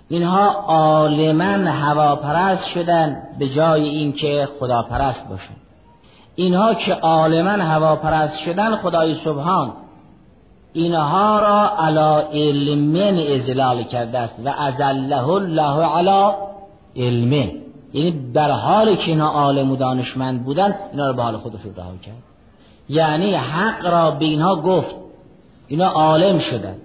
اینها 0.10 0.50
عالما 0.68 1.72
هواپرست 1.72 2.66
شدن 2.66 3.24
به 3.40 3.50
جای 3.50 3.90
اینکه 3.90 4.48
خداپرست 4.60 5.30
باشن. 5.30 5.54
اینها 6.36 6.74
که 6.74 6.94
عالما 6.94 7.50
هواپرست 7.50 8.38
شدن 8.38 8.76
خدای 8.76 9.16
سبحان 9.16 9.74
اینها 10.74 11.40
را 11.40 11.70
علا 11.78 12.20
علم 12.20 13.18
ازلال 13.40 13.84
کرده 13.84 14.20
است 14.20 14.36
و 14.46 14.50
ازله 14.50 15.30
الله 15.30 15.86
علا 15.86 16.36
علم. 16.96 17.32
یعنی 17.94 18.32
در 18.34 18.52
حال 18.52 18.96
که 18.96 19.12
اینا 19.12 19.28
عالم 19.28 19.72
و 19.72 19.76
دانشمند 19.76 20.44
بودن 20.44 20.76
اینا 20.92 21.08
را 21.08 21.14
به 21.14 21.24
حال 21.24 21.38
خودشون 21.38 21.76
رها 21.76 21.98
کرد. 22.06 22.31
یعنی 22.90 23.34
حق 23.34 23.86
را 23.86 24.12
به 24.12 24.26
اینها 24.26 24.56
گفت. 24.56 24.96
اینا 25.68 25.88
عالم 25.88 26.40
شدن. 26.40 26.76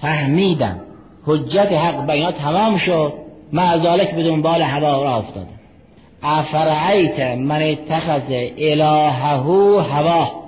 فهمیدن. 0.00 0.80
حجت 1.26 1.72
حق 1.72 2.06
به 2.06 2.12
اینا 2.12 2.32
تمام 2.32 2.76
شد. 2.76 3.12
معذالک 3.52 4.14
به 4.14 4.22
دنبال 4.22 4.62
هوا 4.62 5.04
را 5.04 5.16
افتادن 5.16 5.48
افرعیت 6.22 7.20
من 7.38 7.62
اتخذ 7.62 8.22
الهه 8.58 9.82
هوا 9.82 10.44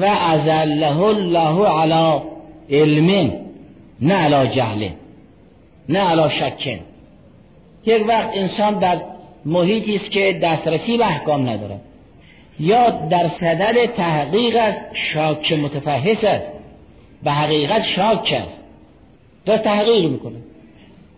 و 0.00 0.04
ازله 0.04 1.02
الله 1.02 1.68
علی 1.68 2.22
علم 2.70 3.32
نه 4.00 4.14
علی 4.14 4.48
جهل 4.48 4.88
نه 5.88 5.98
علی 5.98 6.30
شک. 6.30 6.80
یک 7.86 8.08
وقت 8.08 8.30
انسان 8.34 8.78
در 8.78 9.00
محیطی 9.44 9.96
است 9.96 10.10
که 10.10 10.40
دسترسی 10.42 10.96
به 10.98 11.06
احکام 11.06 11.48
نداره 11.48 11.80
یا 12.60 12.90
در 12.90 13.30
صدد 13.40 13.86
تحقیق 13.86 14.56
است 14.56 14.80
شاک 14.94 15.52
متفحص 15.52 16.24
است. 16.24 16.52
به 17.22 17.30
حقیقت 17.30 17.82
شاک 17.82 18.34
است. 18.36 18.58
تا 19.46 19.58
تحقیق 19.58 20.10
می‌کنه. 20.10 20.36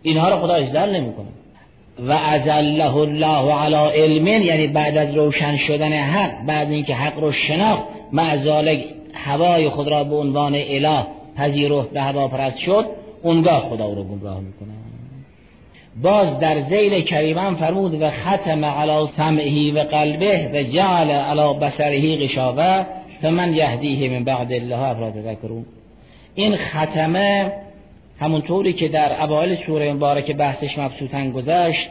اینها 0.03 0.29
رو 0.29 0.37
خدا 0.37 0.55
اجدال 0.55 0.97
نمی‌کنه. 0.97 1.27
و 1.99 2.13
ازله 2.13 2.97
الله 2.97 3.55
علی 3.55 4.01
علم 4.03 4.27
یعنی 4.27 4.67
بعد 4.67 4.97
از 4.97 5.17
روشن 5.17 5.57
شدن 5.57 5.93
حق 5.93 6.47
بعد 6.47 6.71
اینکه 6.71 6.95
حق 6.95 7.19
رو 7.19 7.33
شناخت 7.33 7.83
معذالک 8.13 8.85
هوای 9.15 9.69
خود 9.69 9.89
را 9.89 10.05
به 10.05 10.17
عنوان 10.17 10.55
اله 10.55 11.07
پذیرفت 11.37 11.91
به 11.91 12.01
هوا 12.01 12.29
پرست 12.29 12.59
شد 12.59 12.87
اونگاه 13.23 13.61
خدا 13.61 13.93
رو 13.93 14.05
گمراه 14.05 14.41
می‌کنه. 14.41 14.80
باز 16.03 16.39
در 16.39 16.61
زیل 16.61 17.01
کریمان 17.01 17.55
فرمود 17.55 18.03
و 18.03 18.11
ختم 18.11 18.65
علی 18.65 19.07
سمعه 19.07 19.73
و 19.75 19.85
قلبه 19.85 20.51
و 20.55 20.63
جعل 20.63 21.11
علی 21.11 21.59
بصره 21.59 22.17
غشاوه 22.17 22.87
فمن 23.23 23.55
یهدیه 23.55 24.11
من 24.11 24.25
بعد 24.25 24.53
الله 24.53 24.79
افراد 24.79 25.13
ذکرون. 25.13 25.67
این 26.35 26.57
ختمه 26.57 27.53
همونطوری 28.21 28.73
که 28.73 28.89
در 28.89 29.23
اوایل 29.23 29.55
سوره 29.55 29.93
مبارک 29.93 30.37
بحثش 30.37 30.79
مبسوطن 30.79 31.31
گذشت 31.31 31.89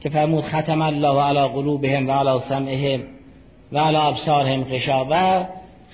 که 0.00 0.08
فرمود 0.08 0.44
ختم 0.44 0.82
الله 0.82 1.22
علی 1.22 1.48
قلوبهم 1.48 2.08
و 2.08 2.12
علی 2.12 2.38
سمعهم 2.38 3.00
و 3.72 3.78
علی 3.78 3.96
ابصارهم 3.96 4.64
غشاوه 4.64 5.46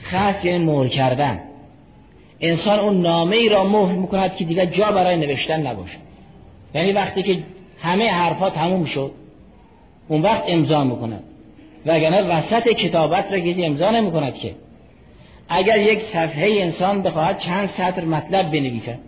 خط 0.02 0.44
یعنی 0.44 0.64
مهر 0.64 0.88
کردن. 0.88 1.40
انسان 2.40 2.78
اون 2.78 3.02
نامه 3.02 3.36
ای 3.36 3.48
را 3.48 3.64
مهر 3.64 3.92
می‌کند 3.92 4.36
که 4.36 4.44
دیگر 4.44 4.64
جا 4.64 4.92
برای 4.92 5.16
نوشتن 5.16 5.66
نباشه. 5.66 6.05
یعنی 6.76 6.92
وقتی 6.92 7.22
که 7.22 7.38
همه 7.78 8.10
حرفا 8.10 8.50
تموم 8.50 8.84
شد 8.84 9.10
اون 10.08 10.22
وقت 10.22 10.44
امضا 10.48 10.84
می‌کند. 10.84 11.22
و 11.86 11.90
اگر 11.90 12.24
وسط 12.28 12.68
کتابت 12.68 13.32
را 13.32 13.38
کسی 13.38 13.64
امضا 13.64 13.90
نمی‌کند 13.90 14.34
که. 14.34 14.54
اگر 15.48 15.78
یک 15.78 16.00
صفحه 16.00 16.60
انسان 16.60 17.02
بخواهد 17.02 17.38
چند 17.38 17.68
سطر 17.68 18.04
مطلب 18.04 18.46
بنویسد. 18.46 18.98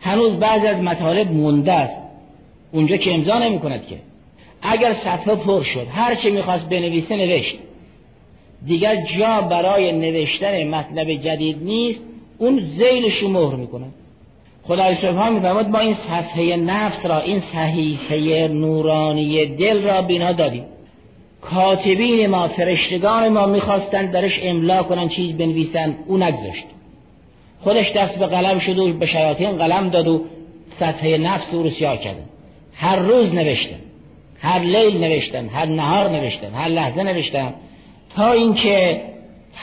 هنوز 0.00 0.32
بعضی 0.32 0.66
از 0.66 0.82
مطالب 0.82 1.32
مونده 1.32 1.72
است. 1.72 2.02
اونجا 2.72 2.96
که 2.96 3.14
امضا 3.14 3.38
نمی 3.38 3.58
کند 3.58 3.86
که. 3.86 3.96
اگر 4.62 4.92
صفحه 4.92 5.34
پر 5.34 5.62
شد 5.62 5.86
هر 5.90 6.14
چه 6.14 6.30
می‌خواست 6.30 6.68
بنویسه 6.68 7.16
نوشت. 7.16 7.56
دیگر 8.66 8.96
جا 8.96 9.40
برای 9.40 9.92
نوشتن 9.92 10.68
مطلب 10.68 11.14
جدید 11.14 11.62
نیست 11.62 12.00
اون 12.38 12.60
زیلش 12.60 13.18
رو 13.18 13.28
مهر 13.28 13.54
می‌کنه 13.54 13.86
خدای 14.68 14.94
سبحان 14.94 15.32
میفرماد 15.32 15.68
ما 15.68 15.78
این 15.78 15.94
صفحه 15.94 16.56
نفس 16.56 17.06
را 17.06 17.20
این 17.20 17.42
صحیفه 17.52 18.48
نورانی 18.48 19.46
دل 19.46 19.82
را 19.82 20.02
بینا 20.02 20.32
دادیم. 20.32 20.64
کاتبین 21.40 22.26
ما 22.26 22.48
فرشتگان 22.48 23.28
ما 23.28 23.46
می‌خواستن 23.46 24.10
درش 24.10 24.40
املا 24.42 24.82
کنن 24.82 25.08
چیز 25.08 25.36
بنویسن 25.36 25.94
او 26.06 26.16
نگذاشت. 26.16 26.64
خودش 27.60 27.92
دست 27.92 28.18
به 28.18 28.26
قلم 28.26 28.58
شد 28.58 28.78
و 28.78 28.92
به 28.92 29.06
شیاطین 29.06 29.52
قلم 29.52 29.88
داد 29.88 30.08
و 30.08 30.24
صفحه 30.80 31.18
نفس 31.18 31.46
او 31.52 31.62
رو 31.62 31.70
سیاه 31.70 31.96
کردن 31.96 32.24
هر 32.74 32.96
روز 32.96 33.34
نوشتن 33.34 33.80
هر 34.40 34.58
لیل 34.58 35.04
نوشتن 35.04 35.48
هر 35.48 35.66
نهار 35.66 36.08
نوشتن 36.08 36.54
هر 36.54 36.68
لحظه 36.68 37.02
نوشتن. 37.02 37.54
تا 38.16 38.32
اینکه 38.32 39.00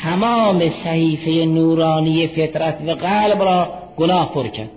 تمام 0.03 0.69
صحیفه 0.83 1.45
نورانی 1.45 2.27
فطرت 2.27 2.77
و 2.87 2.91
قلب 2.91 3.43
را 3.43 3.73
گناه 3.97 4.33
پر 4.33 4.47
کرد. 4.47 4.69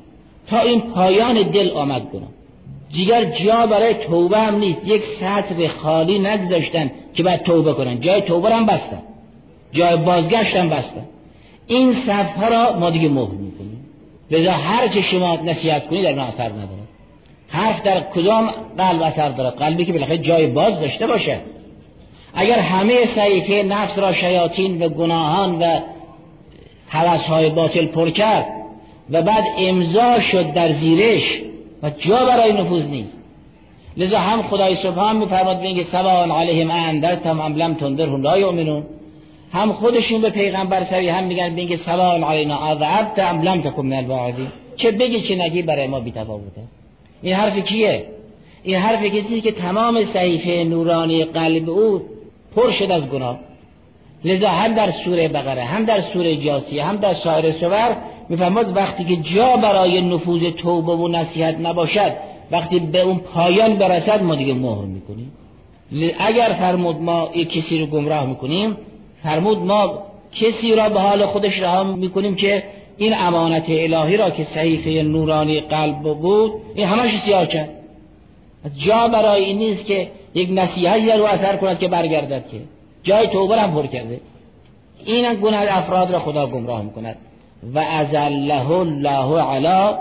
تا 0.50 0.58
این 0.58 0.80
پایان 0.80 1.50
دل 1.50 1.70
آمد 1.70 2.02
گناه 2.02 2.28
دیگر 2.92 3.24
جا 3.24 3.66
برای 3.66 3.94
توبه 3.94 4.38
هم 4.38 4.58
نیست. 4.58 4.80
یک 4.84 5.02
سطر 5.20 5.68
خالی 5.68 6.18
نگذاشتن 6.18 6.90
که 7.14 7.22
باید 7.22 7.42
توبه 7.42 7.72
کنن. 7.72 8.00
جای 8.00 8.20
توبه 8.20 8.50
هم 8.50 8.66
بستن. 8.66 9.02
جای 9.72 9.96
بازگشت 9.96 10.56
هم 10.56 10.68
بستن. 10.68 11.04
این 11.66 11.96
صفحه 12.06 12.48
را 12.48 12.78
ما 12.78 12.90
دیگه 12.90 13.08
مهر 13.08 13.30
می‌کنیم. 13.30 13.86
لذا 14.30 14.52
هر 14.52 14.88
چه 14.88 15.00
شما 15.00 15.36
نصیحت 15.36 15.88
کنید 15.88 16.04
در 16.04 16.10
اون 16.10 16.18
اثر 16.18 16.48
نداره. 16.48 16.86
حرف 17.48 17.82
در 17.82 18.00
کدام 18.00 18.50
قلب 18.78 19.02
اثر 19.02 19.28
داره؟ 19.28 19.50
قلبی 19.50 19.84
که 19.84 19.92
بالاخره 19.92 20.18
جای 20.18 20.46
باز 20.46 20.80
داشته 20.80 21.06
باشه. 21.06 21.40
اگر 22.34 22.58
همه 22.58 22.94
صحیفه 23.14 23.62
نفس 23.62 23.98
را 23.98 24.12
شیاطین 24.12 24.82
و 24.82 24.88
گناهان 24.88 25.58
و 25.58 25.80
های 27.28 27.50
باطل 27.50 27.86
پر 27.86 28.10
کرد 28.10 28.55
و 29.10 29.22
بعد 29.22 29.44
امضا 29.58 30.20
شد 30.20 30.52
در 30.52 30.72
زیرش 30.72 31.38
و 31.82 31.90
جا 31.90 32.24
برای 32.24 32.52
نفوذ 32.52 32.88
نیست. 32.88 33.16
لذا 33.96 34.18
هم 34.18 34.42
خدای 34.42 34.74
سبحان 34.74 35.16
میفرماد 35.16 35.60
میگه 35.60 35.82
سواء 35.82 36.38
علیهم 36.38 36.70
اندرتم 36.70 37.40
ام 37.40 37.54
لم 37.54 37.74
تنذرهم 37.74 38.22
لا 38.22 38.38
یؤمنون. 38.38 38.82
هم 39.52 39.72
خودشون 39.72 40.20
به 40.20 40.30
پیغمبر 40.30 40.84
سری 40.84 41.08
هم 41.08 41.24
میگن 41.24 41.54
بگه 41.54 41.76
سلام 41.76 42.24
علینا 42.24 42.70
اذعبت 42.70 43.18
ام 43.18 43.42
لم 43.42 43.62
تکن 43.62 43.86
من 43.86 44.32
چه 44.76 44.90
بگی 44.90 45.20
چه 45.20 45.36
نگی 45.36 45.62
برای 45.62 45.86
ما 45.86 46.00
بی‌تفاوته. 46.00 46.60
این 47.22 47.34
حرف 47.34 47.58
کیه؟ 47.58 48.06
این 48.62 48.76
حرف 48.76 49.04
کسی 49.04 49.40
که 49.40 49.52
تمام 49.52 50.04
صحیفه 50.04 50.64
نورانی 50.64 51.24
قلب 51.24 51.70
او 51.70 52.02
پر 52.56 52.72
شد 52.72 52.90
از 52.90 53.08
گناه. 53.08 53.38
لذا 54.24 54.48
هم 54.48 54.74
در 54.74 54.90
سوره 54.90 55.28
بقره 55.28 55.64
هم 55.64 55.84
در 55.84 56.00
سوره 56.00 56.36
جاسیه 56.36 56.84
هم 56.84 56.96
در 56.96 57.14
سایر 57.14 57.52
سور 57.52 57.96
می‌فهمد 58.28 58.76
وقتی 58.76 59.04
که 59.04 59.16
جا 59.16 59.56
برای 59.56 60.00
نفوذ 60.00 60.42
توبه 60.42 60.92
و 60.92 61.08
نصیحت 61.08 61.60
نباشد 61.60 62.12
وقتی 62.50 62.78
به 62.78 63.00
اون 63.00 63.18
پایان 63.18 63.76
برسد 63.76 64.22
ما 64.22 64.34
دیگه 64.34 64.54
مهر 64.54 64.84
می‌کنیم. 64.84 65.32
اگر 66.18 66.56
فرمود 66.58 66.96
ما 66.96 67.28
یک 67.34 67.50
کسی 67.50 67.78
رو 67.78 67.86
گمراه 67.86 68.26
می‌کنیم 68.26 68.76
فرمود 69.22 69.58
ما 69.58 69.98
کسی 70.32 70.74
را 70.74 70.88
به 70.88 71.00
حال 71.00 71.26
خودش 71.26 71.60
رها 71.60 71.84
می‌کنیم 71.84 72.34
که 72.34 72.62
این 72.96 73.14
امانت 73.18 73.64
الهی 73.68 74.16
را 74.16 74.30
که 74.30 74.44
صحیفه 74.44 75.02
نورانی 75.02 75.60
قلب 75.60 76.02
بود 76.02 76.52
این 76.74 76.86
همش 76.86 77.22
سیاه 77.24 77.46
کرد. 77.46 77.68
جا 78.76 79.08
برای 79.08 79.44
این 79.44 79.58
نیست 79.58 79.86
که 79.86 80.08
یک 80.34 80.48
نصیحتی 80.52 81.10
رو 81.10 81.24
اثر 81.24 81.56
کند 81.56 81.78
که 81.78 81.88
برگردد 81.88 82.48
که. 82.48 82.60
جای 83.02 83.26
توبه 83.28 83.56
هم 83.56 83.72
پر 83.72 83.86
کرده. 83.86 84.20
این 85.04 85.34
گناه 85.34 85.64
افراد 85.68 86.10
را 86.10 86.18
خدا 86.18 86.46
گمراه 86.46 86.82
می‌کند. 86.82 87.16
و 87.74 87.78
ازله 87.78 88.70
الله 88.70 89.42
علی 89.42 89.96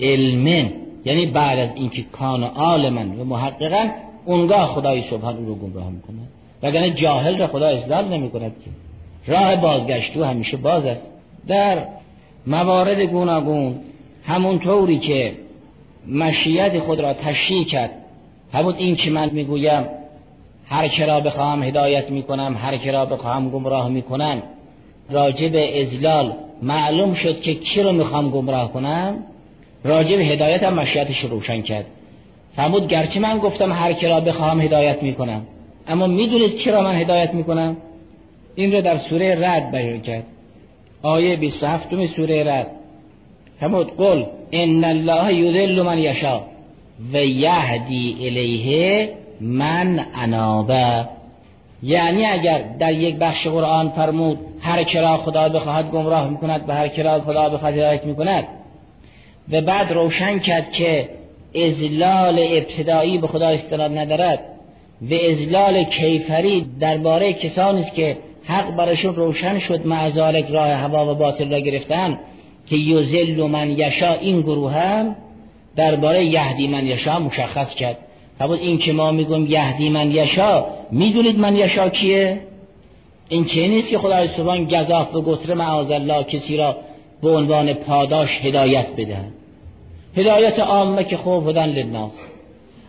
علم 0.00 0.72
یعنی 1.04 1.26
بعد 1.26 1.58
از 1.58 1.70
اینکه 1.74 2.02
کان 2.02 2.44
عالما 2.44 3.22
و 3.22 3.24
محققا 3.24 3.88
اونگاه 4.24 4.74
خدای 4.74 5.04
سبحان 5.10 5.36
او 5.36 5.46
رو 5.46 5.54
گمراه 5.54 5.90
می‌کند 5.90 6.28
وگرنه 6.62 6.90
جاهل 6.90 7.38
را 7.38 7.46
خدا 7.46 7.66
اصلاح 7.66 8.08
نمی 8.08 8.30
کند 8.30 8.52
که. 8.64 8.70
راه 9.32 9.56
بازگشتو 9.56 10.24
همیشه 10.24 10.56
باز 10.56 10.84
است. 10.84 11.00
در 11.46 11.78
موارد 12.46 13.00
گوناگون 13.00 13.74
همون 14.24 14.58
طوری 14.58 14.98
که 14.98 15.32
مشیت 16.08 16.78
خود 16.78 17.00
را 17.00 17.14
تشریح 17.14 17.66
کرد. 17.66 17.90
همون 18.52 18.74
این 18.74 18.96
که 18.96 19.10
من 19.10 19.30
می‌گویم 19.32 19.84
هر 20.68 20.88
کرا 20.88 21.20
بخواهم 21.20 21.62
هدایت 21.62 22.10
می‌کنم 22.10 22.56
هر 22.62 22.76
کرا 22.76 23.06
بخواهم 23.06 23.50
گمراه 23.50 23.88
می‌کنم. 23.88 24.42
راجع 25.10 25.48
به 25.48 25.82
ازلال 25.82 26.32
معلوم 26.62 27.14
شد 27.14 27.40
که 27.40 27.54
کی 27.54 27.82
رو 27.82 27.92
می‌خوام 27.92 28.30
گمراه 28.30 28.72
کنم 28.72 29.16
راجع 29.84 30.16
به 30.16 30.22
هدایت 30.22 30.62
هم 30.62 30.74
مشیتش 30.74 31.24
روشن 31.24 31.62
کرد. 31.62 31.86
فرمود 32.56 32.88
گرچه 32.88 33.20
من 33.20 33.38
گفتم 33.38 33.72
هر 33.72 33.92
کرا 33.92 34.20
بخواهم 34.20 34.60
هدایت 34.60 35.02
می‌کنم 35.02 35.42
اما 35.88 36.06
می‌دونید 36.06 36.56
چرا 36.56 36.82
من 36.82 36.94
هدایت 36.94 37.34
می‌کنم؟ 37.34 37.76
این 38.54 38.72
رو 38.72 38.80
در 38.80 38.96
سوره 38.96 39.48
رد 39.48 39.70
بیان 39.70 40.00
کرد. 40.00 40.24
آیه 41.02 41.36
27 41.36 42.06
سوره 42.06 42.44
رد 42.44 42.66
فرمود 43.60 43.96
قل 43.96 44.24
ان 44.52 44.84
الله 44.84 45.34
یذل 45.34 45.82
من 45.82 45.98
یشا 45.98 46.40
و 47.12 47.16
یهدی 47.16 48.16
الیه 48.20 49.08
من 49.40 50.06
انابه. 50.14 51.04
یعنی 51.82 52.26
اگر 52.26 52.62
در 52.78 52.92
یک 52.92 53.16
بخش 53.16 53.46
قرآن 53.46 53.88
فرمود 53.88 54.38
هر 54.60 54.84
کرا 54.84 55.16
خدا 55.16 55.48
بخواهد 55.48 55.90
گمراه 55.90 56.28
می‌کند 56.28 56.64
و 56.68 56.74
هر 56.74 56.88
کرا 56.88 57.20
خدا 57.20 57.48
بخواهد 57.48 57.74
هدایت 57.74 58.04
می‌کند. 58.04 58.44
و 59.52 59.60
بعد 59.60 59.92
روشن 59.92 60.38
کرد 60.38 60.72
که 60.72 61.08
ازلال 61.54 62.38
ابتدایی 62.38 63.18
به 63.18 63.26
خدا 63.26 63.48
استناد 63.48 63.98
ندارد 63.98 64.40
و 65.10 65.14
ازلال 65.30 65.84
کیفری 65.84 66.66
درباره 66.80 67.32
کسانی 67.32 67.80
است 67.80 67.94
که 67.94 68.16
حق 68.44 68.76
برشون 68.76 69.14
روشن 69.14 69.58
شد 69.58 69.86
معذالک 69.86 70.46
راه 70.50 70.68
هوا 70.68 71.12
و 71.12 71.14
باطل 71.14 71.50
را 71.50 71.58
گرفتن 71.58 72.18
که 72.66 72.76
یوزل 72.76 73.46
من 73.46 73.70
یشا 73.70 74.12
این 74.12 74.40
گروه 74.40 74.72
هم 74.72 75.16
درباره 75.76 76.24
یهدی 76.24 76.68
من 76.68 76.86
یشا 76.86 77.18
مشخص 77.18 77.74
کرد. 77.74 77.96
بود 78.38 78.58
این 78.58 78.78
که 78.78 78.92
ما 78.92 79.10
میگم 79.10 79.46
یهدی 79.46 79.88
من 79.88 80.10
یشا 80.10 80.64
می‌دونید 80.90 81.38
من 81.38 81.56
یشا 81.56 81.88
کیه؟ 81.88 82.40
این 83.28 83.44
چه 83.44 83.66
نیست 83.66 83.88
که 83.88 83.98
خدای 83.98 84.28
سبحان 84.28 84.64
گذاف 84.64 85.14
و 85.14 85.22
گتر 85.22 85.54
معاذ 85.54 85.90
الله 85.90 86.24
کسی 86.24 86.56
را 86.56 86.76
به 87.22 87.30
عنوان 87.30 87.72
پاداش 87.72 88.40
هدایت 88.42 88.86
بدهد؟ 88.96 89.32
هدایت 90.16 90.58
عامه 90.58 91.04
که 91.04 91.16
خوب 91.16 91.44
بودن 91.44 91.66
للناس 91.66 92.12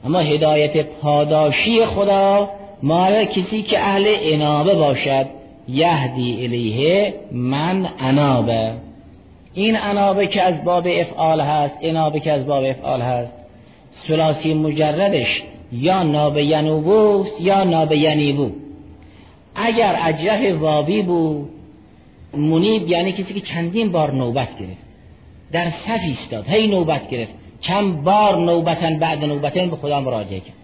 اما 0.06 0.20
هدایت 0.20 0.86
پاداشی 0.86 1.86
خدا 1.86 2.50
مال 2.84 3.26
کسی 3.26 3.62
که 3.62 3.80
اهل 3.80 4.06
انابه 4.08 4.76
باشد. 4.76 5.26
یهدی 5.68 6.44
الیه 6.44 7.14
من 7.32 7.88
انابه. 8.00 8.72
این 9.54 9.78
انابه 9.78 10.28
که 10.28 10.42
از 10.42 10.64
باب 10.64 10.88
افعال 10.88 11.42
هست 11.42 11.78
انابه 11.82 12.20
که 12.20 12.32
از 12.32 12.46
باب 12.46 12.64
افعال 12.64 13.02
هست. 13.02 13.43
سلاسی 14.08 14.54
مجردش 14.54 15.44
یا 15.72 16.04
نابه 16.04 16.44
ینوبوست 16.44 17.42
یا 17.42 17.64
نابه 17.64 17.98
ینیبو 17.98 18.50
اگر 19.56 20.00
اجرف 20.04 20.62
وابی 20.62 21.02
بود 21.02 21.50
منیب 22.34 22.88
یعنی 22.88 23.12
کسی 23.12 23.34
که 23.34 23.40
چندین 23.40 23.92
بار 23.92 24.14
نوبت 24.14 24.60
گرفت. 24.60 24.84
در 25.52 25.70
صف 25.70 26.00
ایستاد 26.08 26.48
هی 26.48 26.68
نوبت 26.68 27.10
گرفت. 27.10 27.32
چند 27.62 28.04
بار 28.04 28.46
نوبتن 28.46 29.00
بعد 29.00 29.24
نوبتن 29.24 29.70
به 29.70 29.76
خدا 29.76 30.00
مراجعه 30.00 30.40
کرد. 30.40 30.56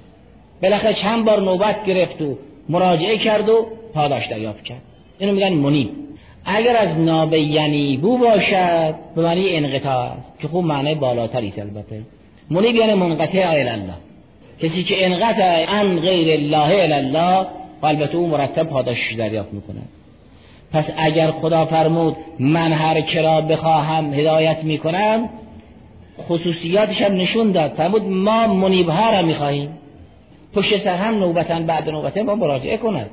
بالاخره 0.62 0.94
چند 0.94 1.26
بار 1.26 1.42
نوبت 1.42 1.86
گرفت 1.86 2.22
و 2.22 2.38
مراجعه 2.70 3.18
کرد 3.18 3.50
و 3.50 3.66
پاداش 3.94 4.28
دریافت 4.28 4.64
کرد. 4.64 4.82
اینو 5.20 5.34
میگن 5.34 5.54
منیب. 5.54 5.90
اگر 6.46 6.76
از 6.76 7.00
نابه 7.00 7.42
ینیبو 7.42 8.18
باشد 8.18 8.96
به 9.16 9.22
معنی 9.22 9.50
انقطاع 9.50 10.12
است 10.12 10.40
که 10.40 10.48
خوب 10.48 10.66
معنی 10.66 10.96
بالاتری 10.96 11.54
البته. 11.58 12.02
منیب 12.50 12.76
یعنی 12.76 12.94
منقطع 12.94 13.50
الله 13.50 13.94
کسی 14.62 14.84
که 14.84 15.06
انقطع 15.06 15.66
عن 15.66 16.00
غیر 16.00 16.40
الله 16.40 16.96
الله 16.96 17.48
و 17.82 17.86
البته 17.86 18.18
او 18.18 18.28
مرتب 18.28 18.64
پاداشش 18.64 19.14
دریافت 19.14 19.54
می‌کنه. 19.54 19.82
پس 20.72 20.86
اگر 20.98 21.32
خدا 21.32 21.66
فرمود 21.66 22.18
من 22.40 22.74
هر 22.74 23.02
کرا 23.02 23.42
بخواهم 23.42 24.14
هدایت 24.14 24.64
می‌کنم 24.64 25.30
خصوصیاتش 26.28 27.02
هم 27.02 27.16
نشون 27.16 27.52
داد. 27.52 27.72
فرمود 27.72 28.04
ما 28.04 28.48
منیبها 28.48 29.10
را 29.10 29.22
می‌خواهیم. 29.22 29.78
پشت 30.54 30.78
سر 30.78 30.96
هم 30.96 31.16
نوبتن 31.20 31.66
بعد 31.66 31.90
نوبتن 31.90 32.26
با 32.26 32.36
مراجعه 32.36 32.78
کند. 32.78 33.10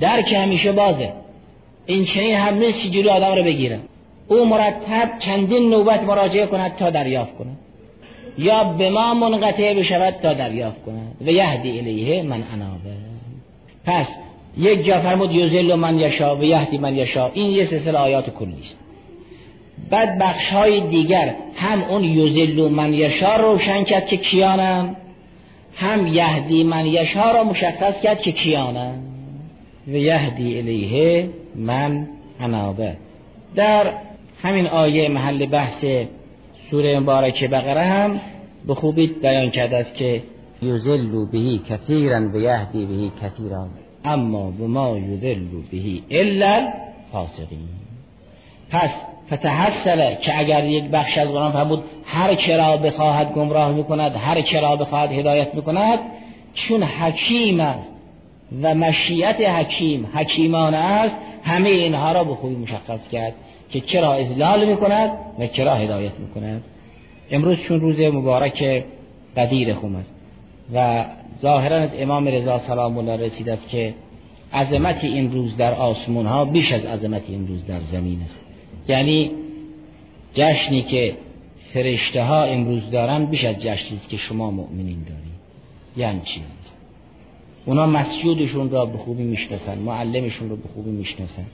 درک 0.00 0.32
همیشه 0.32 0.72
بازه. 0.72 1.12
این 1.86 2.04
چنین 2.04 2.36
هم 2.36 2.54
نیست 2.54 2.86
جلو 2.86 3.10
آدم 3.10 3.34
رو 3.34 3.44
بگیره 3.44 3.78
او 4.28 4.44
مرتب 4.44 5.18
چندین 5.18 5.70
نوبت 5.70 6.02
مراجعه 6.02 6.46
کند 6.46 6.76
تا 6.76 6.90
دریافت 6.90 7.36
کند. 7.38 7.56
یا 8.38 8.64
به 8.64 8.90
ما 8.90 9.14
منقطع 9.14 9.74
بشود 9.74 10.14
تا 10.22 10.34
دریافت 10.34 10.84
کند. 10.84 11.16
و 11.26 11.30
یهدی 11.30 11.78
الیه 11.78 12.22
من 12.22 12.42
انابه 12.54 12.90
پس 13.84 14.06
یک 14.58 14.84
جا 14.84 15.00
فرمود 15.00 15.32
یوزل 15.32 15.74
من 15.74 16.00
یشا 16.00 16.36
و 16.36 16.44
یهدی 16.44 16.78
من 16.78 16.96
یشا 16.96 17.28
این 17.28 17.50
یه 17.50 17.64
سلسله 17.64 17.98
آیات 17.98 18.30
کلی 18.30 18.60
است. 18.62 18.76
بعد 19.90 20.18
بخش 20.18 20.48
های 20.48 20.80
دیگر 20.80 21.34
هم 21.56 21.82
اون 21.82 22.04
یوزل 22.04 22.68
من 22.68 22.94
یشا 22.94 23.36
روشن 23.36 23.84
کرد 23.84 24.06
که 24.06 24.16
کیانم 24.16 24.96
هم 25.74 26.06
یهدی 26.06 26.64
من 26.64 26.86
یشا 26.86 27.30
را 27.30 27.44
مشخص 27.44 28.00
کرد 28.00 28.20
که 28.20 28.32
کیانم 28.32 28.94
و 29.88 29.90
یهدی 29.90 30.58
الیه 30.58 31.28
من 31.56 32.06
انابه 32.40 32.96
در 33.54 33.92
همین 34.42 34.66
آیه 34.66 35.08
محل 35.08 35.46
بحث 35.46 35.84
سوره 36.72 37.00
مبارکه 37.00 37.48
بقره 37.48 37.80
هم 37.80 38.20
به 38.66 38.74
خوبی 38.74 39.06
بیان 39.06 39.50
کرده 39.50 39.76
است 39.76 39.94
که 39.94 40.22
یوزل 40.62 41.26
بهی 41.32 41.60
کثیرا 41.70 42.20
و 42.34 42.36
یهدی 42.36 42.86
بهی 42.86 43.12
کثیرا 43.22 43.66
اما 44.04 44.50
به 44.50 44.66
ما 44.66 44.98
یذل 44.98 45.44
بهی 45.70 46.02
الا 46.10 46.68
فاسقین 47.12 47.68
پس 48.70 48.90
فتحصل 49.32 50.14
که 50.14 50.38
اگر 50.38 50.64
یک 50.64 50.84
بخش 50.84 51.18
از 51.18 51.28
قرآن 51.28 51.52
فرمود 51.52 51.84
هر 52.04 52.34
کرا 52.34 52.76
بخواهد 52.76 53.32
گمراه 53.32 53.72
می‌کند 53.72 54.16
هر 54.16 54.42
کرا 54.42 54.76
بخواهد 54.76 55.12
هدایت 55.12 55.54
می‌کند 55.54 55.98
چون 56.54 56.82
حکیم 56.82 57.60
است 57.60 57.88
و 58.62 58.74
مشیت 58.74 59.40
حکیم 59.40 60.06
حکیمانه 60.14 60.76
است 60.76 61.16
همه 61.42 61.68
اینها 61.68 62.12
را 62.12 62.24
به 62.24 62.34
خوبی 62.34 62.54
مشخص 62.54 63.08
کرد. 63.08 63.34
که 63.72 63.80
کرا 63.80 64.12
ازلال 64.12 64.68
می‌کند 64.68 65.10
و 65.38 65.46
کرا 65.46 65.74
هدایت 65.74 66.12
می‌کند. 66.18 66.64
امروز 67.30 67.58
چون 67.60 67.80
روز 67.80 68.00
مبارک 68.00 68.84
قدیر 69.36 69.74
خوم 69.74 69.96
است 69.96 70.10
و 70.74 71.04
ظاهرا 71.42 71.76
از 71.76 71.90
امام 71.98 72.26
رضا 72.26 72.58
سلام 72.58 72.98
الله 72.98 73.26
رسید 73.26 73.48
است 73.48 73.68
که 73.68 73.94
عظمت 74.52 75.04
این 75.04 75.32
روز 75.32 75.56
در 75.56 75.74
آسمون 75.74 76.26
ها 76.26 76.44
بیش 76.44 76.72
از 76.72 76.84
عظمت 76.84 77.22
این 77.28 77.48
روز 77.48 77.66
در 77.66 77.80
زمین 77.80 78.22
است. 78.22 78.40
یعنی 78.88 79.30
جشنی 80.34 80.82
که 80.82 81.14
فرشته 81.74 82.22
ها 82.22 82.44
امروز 82.44 82.90
دارن 82.90 83.24
بیش 83.26 83.44
از 83.44 83.56
جشنی 83.56 83.96
است 83.96 84.08
که 84.08 84.16
شما 84.16 84.50
مؤمنین 84.50 85.02
دارید. 85.02 85.32
یعنی 85.96 86.20
چی؟ 86.24 86.40
اونا 87.66 87.86
مسجودشون 87.86 88.70
را 88.70 88.86
به 88.86 88.98
خوبی 88.98 89.22
می‌شناسن 89.22 89.78
معلمشون 89.78 90.48
رو 90.48 90.56
به 90.56 90.68
خوبی 90.74 90.90
می‌شناسن. 90.90 91.44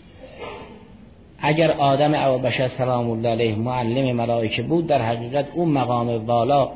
اگر 1.39 1.71
آدم 1.71 2.15
او 2.15 2.39
بشر 2.39 2.69
سلام 2.69 3.11
الله 3.11 3.29
علیه 3.29 3.57
معلم 3.57 4.17
ملائکه 4.17 4.63
بود 4.63 4.87
در 4.87 5.03
حقیقت 5.03 5.47
اون 5.55 5.69
مقام 5.69 6.19
بالا 6.19 6.69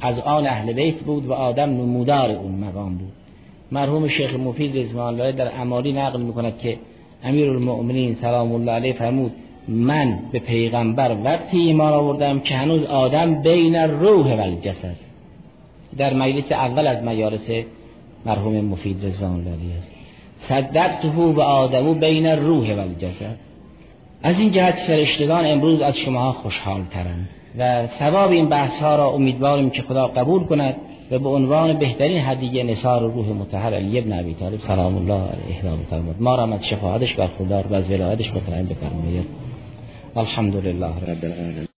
از 0.00 0.18
آن 0.18 0.46
اهل 0.46 0.72
بیت 0.72 1.00
بود 1.00 1.26
و 1.26 1.32
آدم 1.32 1.70
نمودار 1.70 2.30
اون 2.30 2.52
مقام 2.52 2.94
بود. 2.96 3.12
مرحوم 3.72 4.08
شیخ 4.08 4.34
مفید 4.34 4.78
رضوان 4.78 5.06
الله 5.20 5.32
در 5.32 5.60
امالی 5.60 5.92
نقل 5.92 6.20
می‌کند 6.20 6.58
که 6.58 6.78
امیر 7.24 7.50
المؤمنین 7.50 8.14
سلام 8.14 8.52
الله 8.52 8.72
علیه 8.72 8.92
فرمود 8.92 9.32
من 9.68 10.18
به 10.32 10.38
پیغمبر 10.38 11.16
وقتی 11.24 11.58
ایمان 11.58 11.92
آوردم 11.92 12.40
که 12.40 12.54
هنوز 12.54 12.84
آدم 12.84 13.42
بین 13.42 13.76
روح 13.76 14.34
و 14.34 14.40
الجسد 14.40 14.96
در 15.98 16.14
مجلس 16.14 16.52
اول 16.52 16.86
از 16.86 17.04
مجالس 17.04 17.50
مرحوم 18.26 18.60
مفید 18.60 19.06
رضوان 19.06 19.32
الله 19.32 19.50
علیه 19.50 19.74
است. 19.78 19.90
صدقته 20.48 21.08
و 21.08 21.40
آدمو 21.40 21.94
بین 21.94 22.26
روح 22.26 22.74
و 22.74 22.80
الجسد 22.80 23.47
از 24.22 24.40
این 24.40 24.50
جهت 24.50 24.74
فرشتگان 24.74 25.46
امروز 25.46 25.80
از 25.80 25.96
شما 25.96 26.32
خوشحال 26.32 26.82
ترند 26.90 27.28
و 27.58 27.86
ثواب 27.86 28.30
این 28.30 28.48
بحث 28.48 28.82
ها 28.82 28.96
را 28.96 29.08
امیدواریم 29.08 29.70
که 29.70 29.82
خدا 29.82 30.06
قبول 30.08 30.44
کند 30.44 30.76
و 31.10 31.18
به 31.18 31.28
عنوان 31.28 31.78
بهترین 31.78 32.24
هدیه 32.24 32.62
نثار 32.62 33.12
روح 33.12 33.28
متحر 33.28 33.74
علی 33.74 33.98
ابن 33.98 34.12
ابی 34.12 34.34
طالب 34.34 34.60
سلام 34.60 34.96
الله 34.96 35.28
علیه 35.28 35.76
بفرماد 35.76 36.16
ما 36.20 36.34
را 36.34 36.54
از 36.54 36.66
شفاعتش 36.66 37.14
برخوردار 37.14 37.66
و 37.66 37.74
از 37.74 37.90
ولایتش 37.90 38.34
مطمئن 38.34 38.66
بفرمایید. 38.66 39.26
الحمد 40.16 40.56
لله 40.56 40.86
رب 40.86 41.24
العالمین. 41.24 41.67